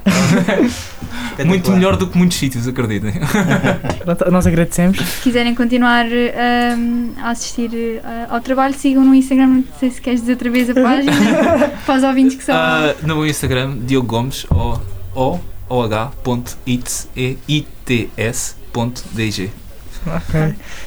muito 1.47 1.71
melhor 1.71 1.97
do 1.97 2.09
que 2.09 2.19
muitos 2.19 2.39
sítios, 2.39 2.67
acreditem. 2.67 3.13
Nós 4.31 4.47
agradecemos. 4.47 4.99
Se 4.99 5.21
quiserem 5.23 5.55
continuar 5.55 6.07
um, 6.07 7.13
a 7.21 7.31
assistir 7.31 7.71
uh, 7.71 8.01
ao 8.31 8.41
trabalho, 8.41 8.75
sigam 8.75 9.05
no 9.05 9.15
Instagram. 9.15 9.47
Não 9.47 9.65
sei 9.79 9.91
se 9.91 10.01
queres 10.01 10.21
dizer 10.21 10.33
outra 10.33 10.51
vez 10.51 10.71
a 10.71 10.75
página 10.75 11.13
para 11.85 11.97
os 11.97 12.03
ouvintes 12.05 12.37
que 12.37 12.45
são. 12.45 12.55
Uh, 12.55 12.95
no 13.03 13.17
meu 13.17 13.27
Instagram, 13.27 13.79
Diogo 13.79 14.07
Gomes, 14.07 14.45
o, 14.45 14.81
o, 15.15 15.41
o 15.69 15.83
h.its.dg. 15.83 16.17
Ok. 20.07 20.41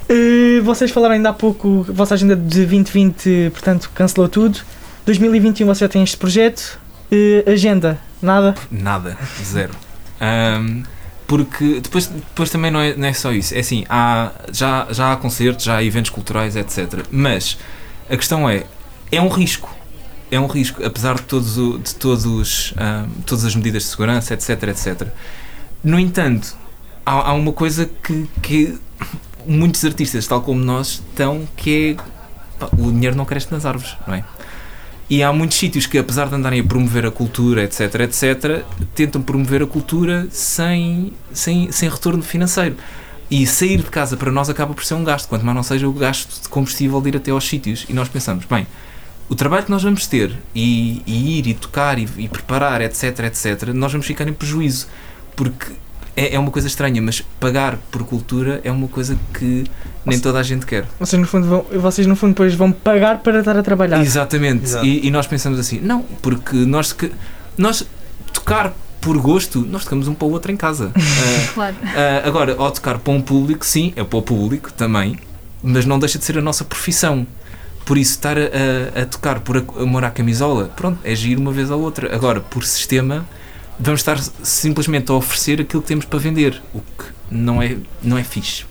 Uh, 0.10 0.64
vocês 0.64 0.92
falaram 0.92 1.16
ainda 1.16 1.30
há 1.30 1.34
pouco, 1.34 1.86
a 1.90 1.92
vossa 1.92 2.14
agenda 2.14 2.36
de 2.36 2.66
2020, 2.66 3.52
portanto, 3.52 3.92
cancelou 3.94 4.30
tudo. 4.30 4.60
2021 5.06 5.68
você 5.68 5.82
já 5.82 5.90
tem 5.90 6.04
este 6.04 6.18
projeto. 6.18 6.80
Uh, 7.12 7.50
agenda, 7.50 8.00
nada? 8.22 8.56
Nada, 8.72 9.18
zero. 9.44 9.74
Um, 10.22 10.84
porque 11.28 11.80
depois, 11.80 12.08
depois 12.08 12.50
também 12.50 12.72
não 12.72 12.80
é, 12.80 12.96
não 12.96 13.08
é 13.08 13.14
só 13.14 13.32
isso. 13.32 13.54
É 13.54 13.60
assim, 13.60 13.86
há, 13.90 14.32
já, 14.52 14.88
já 14.90 15.14
há 15.14 15.16
concertos, 15.16 15.66
já 15.66 15.78
há 15.78 15.84
eventos 15.84 16.10
culturais, 16.10 16.56
etc. 16.56 17.06
Mas 17.12 17.58
a 18.10 18.18
questão 18.18 18.50
é, 18.50 18.64
é 19.12 19.22
um 19.22 19.28
risco. 19.28 19.76
É 20.32 20.40
um 20.40 20.48
risco, 20.48 20.84
apesar 20.84 21.16
de, 21.16 21.24
todos, 21.24 21.56
de 21.56 21.96
todos, 21.96 22.74
um, 22.74 23.22
todas 23.22 23.46
as 23.46 23.56
medidas 23.56 23.84
de 23.84 23.90
segurança, 23.90 24.34
etc, 24.34 24.64
etc. 24.64 25.08
No 25.84 26.00
entanto, 26.00 26.56
há, 27.06 27.30
há 27.30 27.34
uma 27.34 27.52
coisa 27.52 27.90
que, 28.04 28.28
que 28.42 28.80
muitos 29.46 29.84
artistas, 29.86 30.28
tal 30.28 30.42
como 30.42 30.64
nós, 30.64 31.04
estão, 31.10 31.48
que 31.56 31.98
é 31.98 32.60
pá, 32.60 32.70
o 32.78 32.92
dinheiro 32.92 33.16
não 33.16 33.26
cresce 33.26 33.52
nas 33.52 33.66
árvores, 33.66 33.96
não 34.08 34.16
é? 34.16 34.24
E 35.10 35.24
há 35.24 35.34
muitos 35.34 35.58
sítios 35.58 35.88
que, 35.88 35.98
apesar 35.98 36.28
de 36.28 36.36
andarem 36.36 36.60
a 36.60 36.64
promover 36.64 37.04
a 37.04 37.10
cultura, 37.10 37.64
etc., 37.64 38.02
etc., 38.02 38.64
tentam 38.94 39.22
promover 39.22 39.64
a 39.64 39.66
cultura 39.66 40.28
sem, 40.30 41.12
sem, 41.34 41.72
sem 41.72 41.90
retorno 41.90 42.22
financeiro. 42.22 42.76
E 43.32 43.46
sair 43.48 43.78
de 43.78 43.90
casa 43.90 44.16
para 44.16 44.32
nós 44.32 44.52
acaba 44.52 44.74
por 44.74 44.84
ser 44.84 44.94
um 44.94 45.04
gasto, 45.04 45.28
quanto 45.28 45.44
mais 45.44 45.56
não 45.56 45.64
seja 45.64 45.88
o 45.88 45.94
gasto 45.94 46.44
de 46.44 46.50
combustível 46.50 47.02
de 47.02 47.10
ir 47.10 47.18
até 47.18 47.32
aos 47.32 47.48
sítios. 47.48 47.88
E 47.90 47.94
nós 47.94 48.08
pensamos, 48.08 48.46
bem, 48.46 48.68
o 49.28 49.34
trabalho 49.34 49.66
que 49.66 49.72
nós 49.72 49.82
vamos 49.82 50.06
ter 50.06 50.32
e, 50.54 51.02
e 51.08 51.40
ir 51.40 51.48
e 51.48 51.54
tocar 51.56 51.98
e, 51.98 52.08
e, 52.18 52.28
preparar, 52.28 52.80
etc., 52.82 53.20
etc., 53.22 53.70
nós 53.74 53.92
vamos 53.92 54.06
ficar 54.06 54.28
em 54.28 54.34
prejuízo. 54.34 54.88
Porque 55.36 55.74
é, 56.20 56.36
é 56.36 56.40
uma 56.40 56.52
coisa 56.52 56.68
estranha, 56.68 57.02
mas 57.02 57.22
pagar 57.40 57.78
por 57.90 58.04
cultura 58.04 58.60
é 58.66 58.70
uma 58.70 58.90
coisa 58.90 59.18
que 59.34 59.64
nem 60.06 60.20
toda 60.20 60.38
a 60.38 60.44
gente 60.44 60.66
quer. 60.66 60.86
Vocês 61.00 61.18
no 61.18 61.26
fundo, 61.26 61.48
vão, 61.48 61.66
vocês 61.80 62.06
no 62.06 62.16
fundo 62.16 62.32
depois 62.32 62.54
vão 62.54 62.74
pagar 62.74 63.20
para 63.20 63.40
estar 63.40 63.56
a 63.56 63.64
trabalhar. 63.64 64.02
Exatamente. 64.02 64.76
E, 64.84 65.08
e, 65.08 65.12
nós 65.12 65.28
pensamos 65.28 65.58
assim, 65.58 65.80
não, 65.80 66.04
porque 66.22 66.58
nós, 66.58 66.94
nós 67.58 67.88
tocar 68.34 68.74
por 69.00 69.18
gosto, 69.18 69.62
nós 69.62 69.86
tocamos 69.86 70.10
um 70.10 70.14
para 70.14 70.28
o 70.28 70.32
outro 70.32 70.52
em 70.52 70.58
casa. 70.58 70.88
uh, 70.88 71.54
claro. 71.54 71.76
Uh, 71.76 72.28
agora, 72.28 72.56
ao 72.58 72.70
tocar 72.70 72.98
para 72.98 73.14
um 73.14 73.22
público, 73.22 73.66
sim, 73.66 73.94
é 73.96 74.04
para 74.04 74.20
o 74.20 74.22
público 74.22 74.74
também, 74.74 75.18
mas 75.64 75.86
não 75.86 75.98
deixa 75.98 76.20
de 76.20 76.26
ser 76.26 76.38
a 76.38 76.42
nossa 76.42 76.66
profissão. 76.66 77.26
Por 77.86 77.98
isso, 77.98 78.12
estar 78.12 78.38
a, 78.38 78.42
a, 78.42 79.04
a 79.04 79.06
tocar 79.06 79.40
por 79.40 79.64
amor 79.78 80.04
à 80.04 80.12
camisola, 80.12 80.70
pronto, 80.76 81.00
é 81.02 81.16
giro 81.16 81.40
uma 81.40 81.54
vez 81.54 81.72
ou 81.72 81.82
outra. 81.82 82.14
Agora, 82.14 82.42
por 82.42 82.66
sistema, 82.66 83.26
vamos 83.80 84.02
estar 84.02 84.20
simplesmente 84.44 85.10
a 85.10 85.14
oferecer 85.14 85.62
aquilo 85.62 85.82
que 85.82 85.88
temos 85.88 86.06
para 86.06 86.20
vender, 86.20 86.62
o 86.74 86.82
que 86.82 87.06
não 87.32 87.62
é, 87.62 87.78
não 88.04 88.18
é 88.18 88.24
fixe. 88.24 88.66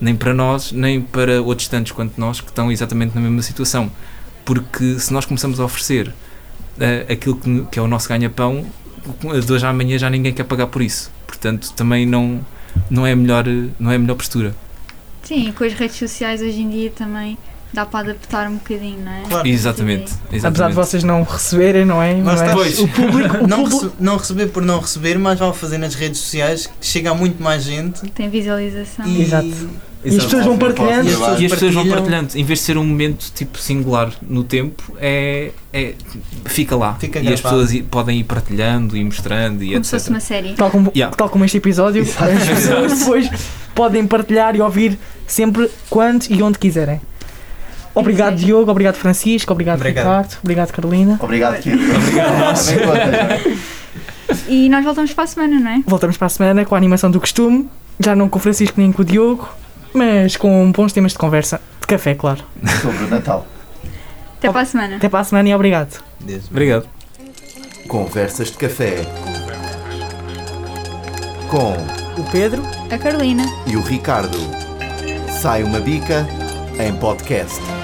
Nem 0.00 0.16
para 0.16 0.34
nós, 0.34 0.72
nem 0.72 1.00
para 1.00 1.40
outros 1.42 1.68
tantos 1.68 1.92
quanto 1.92 2.18
nós 2.18 2.40
que 2.40 2.48
estão 2.48 2.72
exatamente 2.72 3.14
na 3.14 3.20
mesma 3.20 3.42
situação. 3.42 3.90
Porque 4.44 4.98
se 4.98 5.12
nós 5.12 5.24
começamos 5.24 5.60
a 5.60 5.64
oferecer 5.64 6.08
uh, 6.08 7.12
aquilo 7.12 7.36
que, 7.36 7.66
que, 7.70 7.78
é 7.78 7.82
o 7.82 7.86
nosso 7.86 8.08
ganha-pão, 8.08 8.66
de 9.44 9.52
hoje 9.52 9.64
à 9.64 9.68
amanhã 9.68 9.98
já 9.98 10.10
ninguém 10.10 10.32
quer 10.32 10.44
pagar 10.44 10.66
por 10.66 10.82
isso. 10.82 11.10
Portanto, 11.26 11.72
também 11.74 12.06
não, 12.06 12.44
não, 12.90 13.06
é, 13.06 13.12
a 13.12 13.16
melhor, 13.16 13.44
não 13.78 13.90
é 13.90 13.96
a 13.96 13.98
melhor 13.98 14.16
postura. 14.16 14.54
Sim, 15.22 15.52
com 15.52 15.64
as 15.64 15.72
redes 15.72 15.96
sociais 15.96 16.42
hoje 16.42 16.60
em 16.60 16.68
dia 16.68 16.90
também 16.90 17.38
dá 17.74 17.84
para 17.84 18.10
adaptar 18.10 18.48
um 18.48 18.54
bocadinho, 18.54 19.00
não 19.04 19.12
é? 19.12 19.22
Claro. 19.28 19.48
Exatamente, 19.48 20.12
exatamente. 20.32 20.46
Apesar 20.46 20.68
de 20.68 20.74
vocês 20.74 21.04
não 21.04 21.22
receberem, 21.22 21.84
não 21.84 22.00
é? 22.00 22.14
Mas, 22.14 22.40
Mas 22.40 22.78
o 22.78 22.88
público. 22.88 23.38
O 23.38 23.46
não, 23.46 23.64
público... 23.64 23.84
Rece 23.84 23.94
não 24.00 24.16
receber 24.16 24.46
por 24.46 24.62
não 24.62 24.80
receber, 24.80 25.18
mas 25.18 25.38
vale 25.38 25.52
fazer 25.54 25.78
nas 25.78 25.94
redes 25.94 26.20
sociais 26.20 26.66
que 26.66 26.86
chega 26.86 27.10
a 27.10 27.14
muito 27.14 27.42
mais 27.42 27.64
gente. 27.64 28.08
Tem 28.12 28.30
visualização. 28.30 29.06
E... 29.06 29.22
Exato. 29.22 29.70
E 30.04 30.18
as 30.18 30.24
pessoas 30.24 30.44
vão 30.44 30.58
partilhando. 30.58 31.08
E 31.08 31.12
as 31.12 31.18
pessoas, 31.18 31.40
e 31.40 31.46
as 31.46 31.52
pessoas 31.52 31.74
vão 31.74 31.88
partilhando. 31.88 32.28
Em 32.36 32.44
vez 32.44 32.58
de 32.58 32.64
ser 32.64 32.76
um 32.76 32.84
momento 32.84 33.32
tipo 33.34 33.58
singular 33.58 34.12
no 34.22 34.44
tempo, 34.44 34.94
é, 35.00 35.50
é 35.72 35.94
fica 36.44 36.76
lá. 36.76 36.94
Fica 36.94 37.20
e 37.20 37.32
as 37.32 37.40
pessoas 37.40 37.72
podem 37.90 38.20
ir 38.20 38.24
partilhando 38.24 38.96
e 38.96 39.02
mostrando 39.02 39.64
e 39.64 39.68
como 39.68 39.78
etc. 39.78 39.84
se 39.84 39.90
fosse 39.90 40.10
uma 40.10 40.20
série. 40.20 40.52
Tal 40.52 40.70
como, 40.70 40.92
yeah. 40.94 41.16
tal 41.16 41.30
como 41.30 41.44
este 41.44 41.56
episódio, 41.56 42.02
Exato. 42.02 42.32
as 42.32 42.48
pessoas 42.48 42.98
depois 42.98 43.30
podem 43.74 44.06
partilhar 44.06 44.54
e 44.54 44.60
ouvir 44.60 44.98
sempre 45.26 45.70
quando 45.88 46.26
e 46.28 46.42
onde 46.42 46.58
quiserem. 46.58 47.00
Obrigado, 47.94 48.36
Diogo. 48.36 48.70
Obrigado, 48.70 48.96
Francisco. 48.96 49.52
Obrigado, 49.52 49.76
obrigado. 49.76 50.04
Ricardo. 50.06 50.38
Obrigado, 50.42 50.72
Carolina. 50.72 51.18
Obrigado, 51.20 51.60
Kiko. 51.60 51.76
Obrigado, 51.76 53.56
E 54.48 54.68
nós 54.68 54.84
voltamos 54.84 55.12
para 55.12 55.24
a 55.24 55.26
semana, 55.26 55.60
não 55.60 55.70
é? 55.70 55.82
Voltamos 55.86 56.16
para 56.16 56.26
a 56.26 56.30
semana 56.30 56.64
com 56.64 56.74
a 56.74 56.78
animação 56.78 57.10
do 57.10 57.20
costume. 57.20 57.68
Já 58.00 58.16
não 58.16 58.28
com 58.28 58.38
o 58.38 58.42
Francisco 58.42 58.80
nem 58.80 58.90
com 58.90 59.02
o 59.02 59.04
Diogo, 59.04 59.48
mas 59.92 60.36
com 60.36 60.72
bons 60.72 60.92
temas 60.92 61.12
de 61.12 61.18
conversa. 61.18 61.60
De 61.80 61.86
café, 61.86 62.14
claro. 62.14 62.42
Sobre 62.82 63.04
o 63.04 63.08
Natal. 63.08 63.46
Até 64.38 64.50
para 64.50 64.60
a 64.62 64.64
semana. 64.64 64.96
Até 64.96 65.08
para 65.08 65.20
a 65.20 65.24
semana 65.24 65.48
e 65.48 65.54
obrigado. 65.54 66.02
Deus. 66.20 66.48
Obrigado. 66.50 66.88
Conversas 67.86 68.50
de 68.50 68.56
café. 68.58 69.06
Com 71.48 71.72
o 72.20 72.24
Pedro, 72.32 72.62
a 72.90 72.98
Carolina 72.98 73.44
e 73.66 73.76
o 73.76 73.80
Ricardo. 73.80 74.38
Sai 75.40 75.62
uma 75.62 75.78
bica 75.80 76.26
em 76.78 76.92
podcast. 76.96 77.83